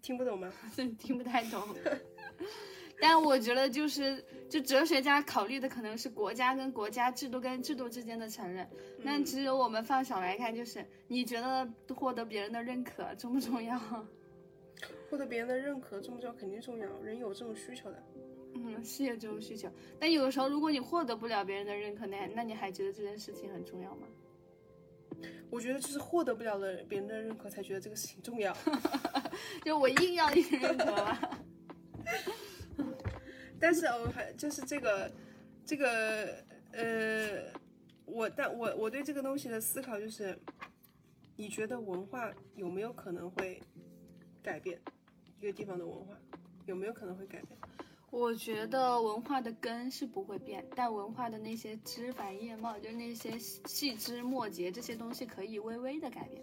[0.00, 0.50] 听不懂吗？
[0.98, 1.60] 听不太懂。
[3.00, 8.68] 但我觉得就是，就哲学家考虑的可能是国家跟国家、制度跟制度之间的承认。
[8.98, 13.78] 那只有我们放小来看，就是你觉得获得别人的认可重不重要？
[15.10, 16.36] 获得别人的认可重不重要？
[16.36, 18.02] 肯定重要，人有这种需求的。
[18.54, 19.68] 嗯，是有这种需求。
[19.98, 24.06] 但有的时候，如果你获得不了别人的认可，那那你还觉得这件事情很重要吗？
[25.50, 28.56] 我觉得就是获得不了的别人的认可，才觉得这个事情重要。
[29.64, 31.40] 就我硬要你认可了，
[33.60, 35.12] 但是我还就是这个，
[35.66, 36.42] 这个
[36.72, 37.52] 呃，
[38.06, 40.38] 我但我我对这个东西的思考就是，
[41.36, 43.62] 你觉得文化有没有可能会
[44.42, 44.80] 改变
[45.40, 46.16] 一个地方的文化？
[46.66, 47.58] 有没有可能会改变？
[48.10, 56.42] 我觉得文化的根是不会变，但文化的那些枝繁叶茂，就是那些细枝末节这些东西可以微微的改变。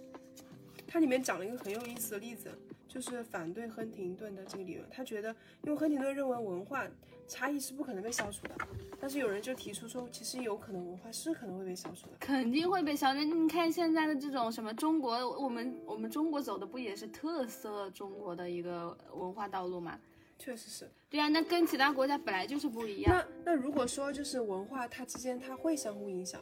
[0.87, 2.57] 它里面讲了一个很有意思的例子。
[2.99, 5.29] 就是反对亨廷顿的这个理论，他觉得，
[5.61, 6.83] 因为亨廷顿认为文化
[7.27, 8.55] 差异是不可能被消除的，
[8.99, 13.21] 但是有人就提出说，其实有可能文化是可能会被消除的，肯定会被消除。
[13.21, 19.99] 你看现在的这种什么中国，我们我们中国走的不也是特色中国的一个文化道路吗？
[20.39, 20.89] 确实是。
[21.07, 23.15] 对啊，那跟其他国家本来就是不一样。
[23.15, 26.41] 那那如果说就是文化它之间它会相互影响，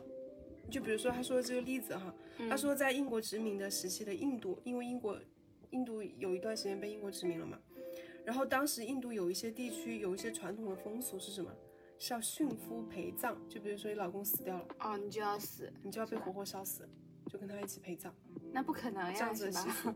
[0.72, 2.16] 就比如说他说的这个例子哈，
[2.50, 5.20] 他说在英国殖民的时期的印度，因为英国。
[5.72, 7.60] 印度有一段时间被英国殖民了嘛，
[8.24, 11.52] 然后当时印度有一些地区有一些传统的风俗是什么？
[11.98, 16.86] 是要殉夫陪葬，就比如说你老公死掉了，哦，你就要死，你就要被活活烧死，
[17.32, 18.14] 就跟他一起陪葬。
[18.52, 19.94] 那不可能呀，这样子的习俗。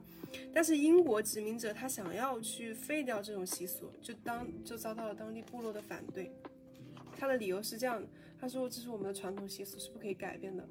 [0.53, 6.31] 但是英国殖民者他想要去废掉这种习俗，就当就遭到了当地部落的反对。
[7.17, 8.07] 他的理由是这样的，
[8.39, 10.65] 他说这是我们的传统习俗，是不可以改变的。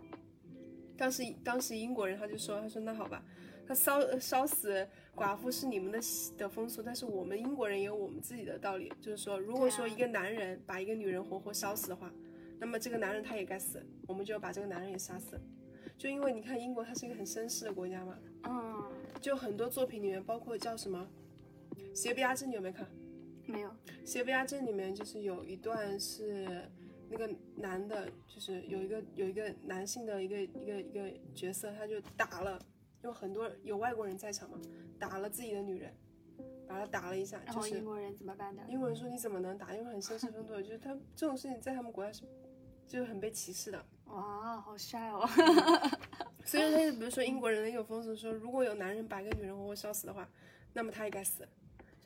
[0.97, 3.23] 当时当时英国人他就说，他说那好吧。
[3.69, 6.01] 他烧烧死寡妇是你们的
[6.39, 12.11] 的风俗，但是我们英国人也有我们自己的道理，就是说，如果说一个男人把一个女人活活烧死的话，
[12.59, 15.39] 那么这个男人他也该死，我们就要把这个男人也杀死。
[15.99, 18.91] 就因为你看英国，它是一个很绅士的国家嘛，嗯，
[19.21, 21.07] 就很多作品里面，包括叫什么
[21.95, 22.87] 《邪不压正》，你有没有看？
[23.45, 23.69] 没有，
[24.03, 26.63] 《邪不压正》里面就是有一段是
[27.11, 32.59] 那个男的，就是有一个有一个男性的一个一个一个角色，他就打了。
[33.03, 34.59] 有很多有外国人在场嘛，
[34.99, 35.95] 打了自己的女人，
[36.67, 37.41] 把他打了一下。
[37.47, 38.63] 然后英国人怎么办的？
[38.69, 39.75] 英国人说你怎么能打？
[39.75, 42.23] 因为很绅士风度，就是他这种事情在他们国家是，
[42.87, 43.85] 就是很被歧视的。
[44.07, 45.29] 哇，好帅哦！
[46.45, 50.29] 所以他就比如说英国人的一种风俗说，如果有男人把一个女人活活烧死的话，
[50.73, 51.47] 那么他也该死。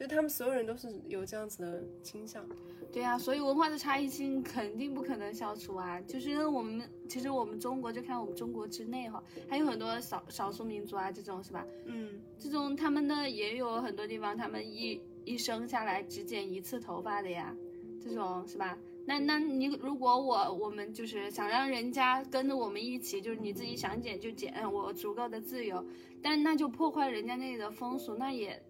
[0.02, 2.44] 就他们所有人都是有这样子的倾向，
[2.92, 6.00] 对呀，所以文化的差异性肯定不可能消除啊。
[6.00, 11.64] 就是我们其实我们中国就看我们中国之内哈，还有很多少少数民族啊，这种是吧？
[11.84, 17.54] 嗯，这种他们呢也有很多地方，他们一一生下来只剪一次头发的呀，
[18.00, 18.76] 这种是吧？
[19.06, 25.86] 那那你如果我我们就是想让人家跟着我们一起，就是你自己想剪就剪，我足够的自由，
[26.20, 28.60] 但那就破坏人家那里的风俗，那也。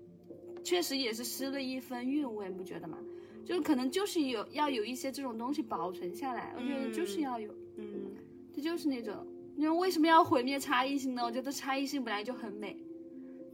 [0.62, 2.98] 确实也是失了一分韵味，你不觉得吗？
[3.44, 8.12] 就可能就是有要有一些这种东西保存下来，我觉得就是要有，嗯，
[8.54, 11.24] 这就是那种，你为为什么要毁灭差异性呢？
[11.24, 12.76] 我觉得差异性本来就很美，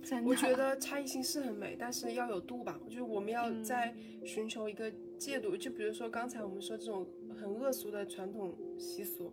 [0.03, 2.79] 真的，我觉得差异性是很美，但是要有度吧。
[2.85, 3.97] 我觉得我们要嗯在
[4.27, 7.07] 寻求一个戒度，就比如说刚才我们说这种
[7.41, 9.33] 很恶俗的传统习俗，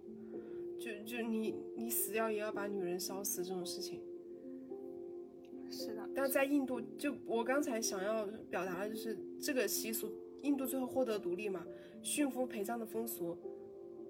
[0.80, 4.01] 就就你你死掉也要把女人烧死这种事情。
[5.70, 10.11] 是的，但在印度，就我刚才想要表达的就是这个习俗，
[10.43, 11.66] 印度最后获得独立嘛，
[12.01, 13.38] 驯服陪葬的风俗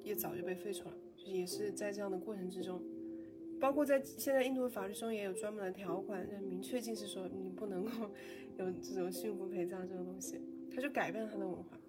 [0.04, 2.82] 也早就被废除了，就也是在这样的过程之中。
[3.60, 7.92] 包括在现在印度的法律中也有专门的条款，就明确禁止说你不能够
[8.58, 10.40] 有这种驯服陪葬这种东西，
[10.70, 11.80] 它就改变了它的文化。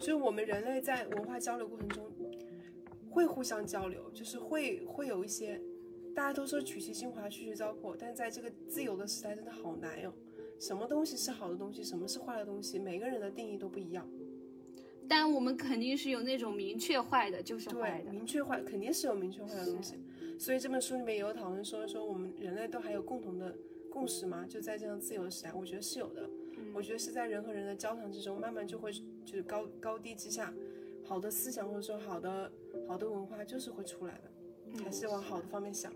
[0.00, 2.04] 所以我们人类在文化交流过程中
[3.08, 5.60] 会互相交流，就是会会有一些，
[6.14, 10.12] 大家都说取其精华去其糟粕，但在这个自由的时代真的好难哟。
[10.60, 14.08] 什么东西是好的东西，什么是坏的东西，每个人的定义都不一样。
[15.06, 18.12] 但我们肯定是有那种明确坏的，就是坏对，的。
[18.12, 19.96] 明确坏肯定是有明确坏的东西。
[20.38, 23.54] 所以这本书里面也有讨论说，说我们人类都还有共同的
[23.90, 24.46] 共识吗？
[24.48, 26.30] 就在这样自由的时代，我觉得是有的。
[26.72, 30.54] 我觉得是在人和人的交谈之中，慢慢就会就是高高低之下，
[31.04, 32.50] 好的思想或者说好的
[32.88, 35.92] 好的文化就是会出来的，还是往好的方面想。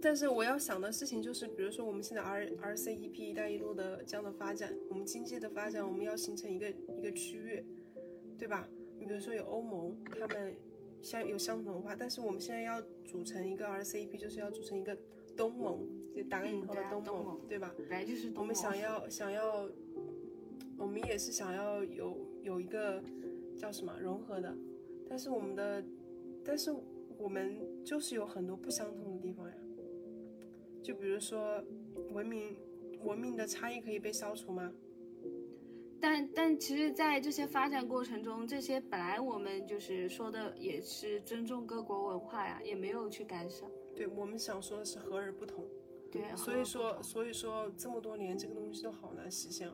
[0.00, 7.64] 但是我要想的事情就是，比如说我们现在 R R C E P 一带一路的这样的发展，我们经济的发展，我们要形成一个一个区域，
[8.38, 8.68] 对吧？
[8.98, 10.54] 你比如说有欧盟，他们
[11.02, 14.96] 相有相同文化，但是我们现在要组成一个 R C E P，就是要组成一个
[15.36, 17.74] 东盟，就打个引号的东盟，东盟对吧？
[17.76, 19.68] 本来就是东盟我们想要想要，
[20.76, 23.02] 我们也是想要有有一个
[23.56, 24.56] 叫什么融合的，
[25.08, 25.82] 但是我们的，
[26.44, 26.72] 但是
[27.18, 29.54] 我们就是有很多不相同的地方呀。
[30.82, 31.62] 就比如说
[32.10, 32.56] 文明
[33.02, 34.72] 文明的差异可以被消除吗？
[36.00, 43.64] 但但其实，在这些发展过程中，这些本来我们就是说的也是尊重各国文化呀，也没有去干涉。
[43.96, 45.64] 对我们想说的是和而不同，
[46.12, 49.68] 对，所以说所以说这么多年这个东西都好难实现。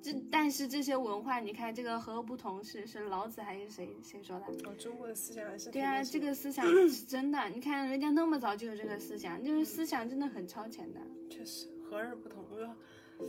[0.00, 4.46] 这但是这些文化，你看这个和而不同是是老子还是谁谁说的？
[4.68, 11.00] 哦，中国的思想还是对啊，这个思想是真的，你看人家那么早就有这个思想，就是思想真的很超前的。
[11.28, 12.44] 确实和而不同。
[12.50, 13.24] 我，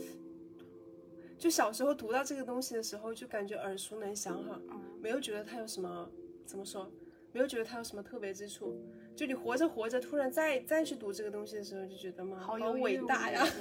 [1.38, 6.08] 就小时候读到这个东西的时候，就感觉耳熟能详哈，嗯没有觉得它有什么
[6.46, 6.90] 怎么说，
[7.32, 8.80] 没有觉得它有什么特别之处。
[9.20, 13.60] 就你活着活着，突然再再去读这个东西的时候，就觉得妈好有伟大呀 是，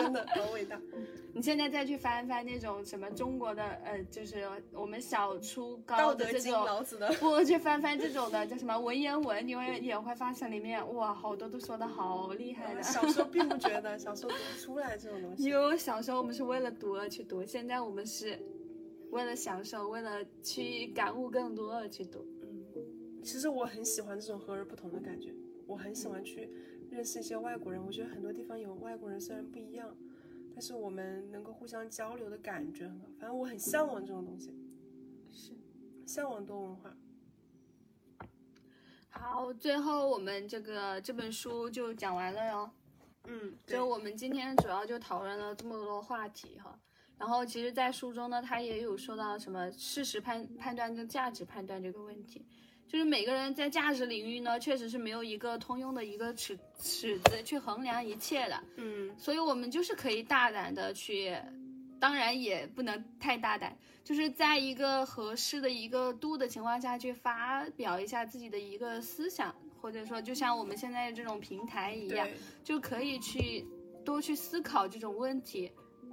[0.00, 0.80] 真的好伟大。
[1.34, 12.80] 你现在再去翻翻那种什么中国的，呃，就是我们小初道高德经、的这种，老子的， 不去翻翻这种的叫什么文言文，你会也会发现里面哇，好多都说的好厉害的。
[12.80, 15.48] 小时候并不觉得，小时候读不出来这种东西。
[15.48, 18.38] 有小时候我们是为了读而去读，现在我们是
[19.10, 22.24] 为了享受，为了去感悟更多而去读。
[23.24, 25.34] 其实我很喜欢这种和而不同的感觉，
[25.66, 26.50] 我很喜欢去
[26.90, 27.84] 认识一些外国人。
[27.84, 29.96] 我觉得很多地方有外国人虽然不一样，
[30.52, 33.06] 但是我们能够互相交流的感觉很好。
[33.18, 34.54] 反正我很向往这种东西，
[35.32, 35.52] 是。
[36.06, 36.94] 向往多文化。
[39.08, 42.70] 好，最后我们这个这本书就讲完了哟。
[43.26, 46.78] 嗯，就我们今天主要就讨论了这么多话题哈。
[47.16, 52.44] 然后其实，在书中呢，他也有说到什么事实判判断跟价值判断这个问题，
[52.86, 58.62] 就是每个人在价值领域呢，确实是没有一个通用的一个尺尺子去衡量一切的。
[58.76, 61.36] 嗯，所以我们就是可以大胆的去，
[61.98, 72.28] 当然也不能太大胆，就是在一个合适的一个度的情况下去发表一下自己的一个思想，或者说就像我们现在这种平台一样，
[72.62, 73.66] 就可以去
[74.04, 75.72] 多去思考这种问题，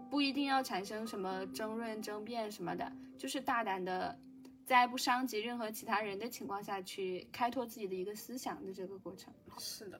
[0.10, 4.18] 不一定要产生什么争论、争辩什么的，就是大胆的。
[4.66, 9.34] 在不伤及任何其他人的情况下去开拓自己的一个思想的这个过程。
[9.58, 10.00] 是的。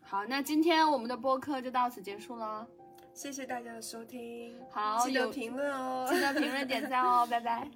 [0.00, 2.66] 好，那今天我们的播客就到此结束了。
[3.14, 7.70] 谢谢大家的收听，好，记得有评论哦，记得评论点赞哦， 拜拜。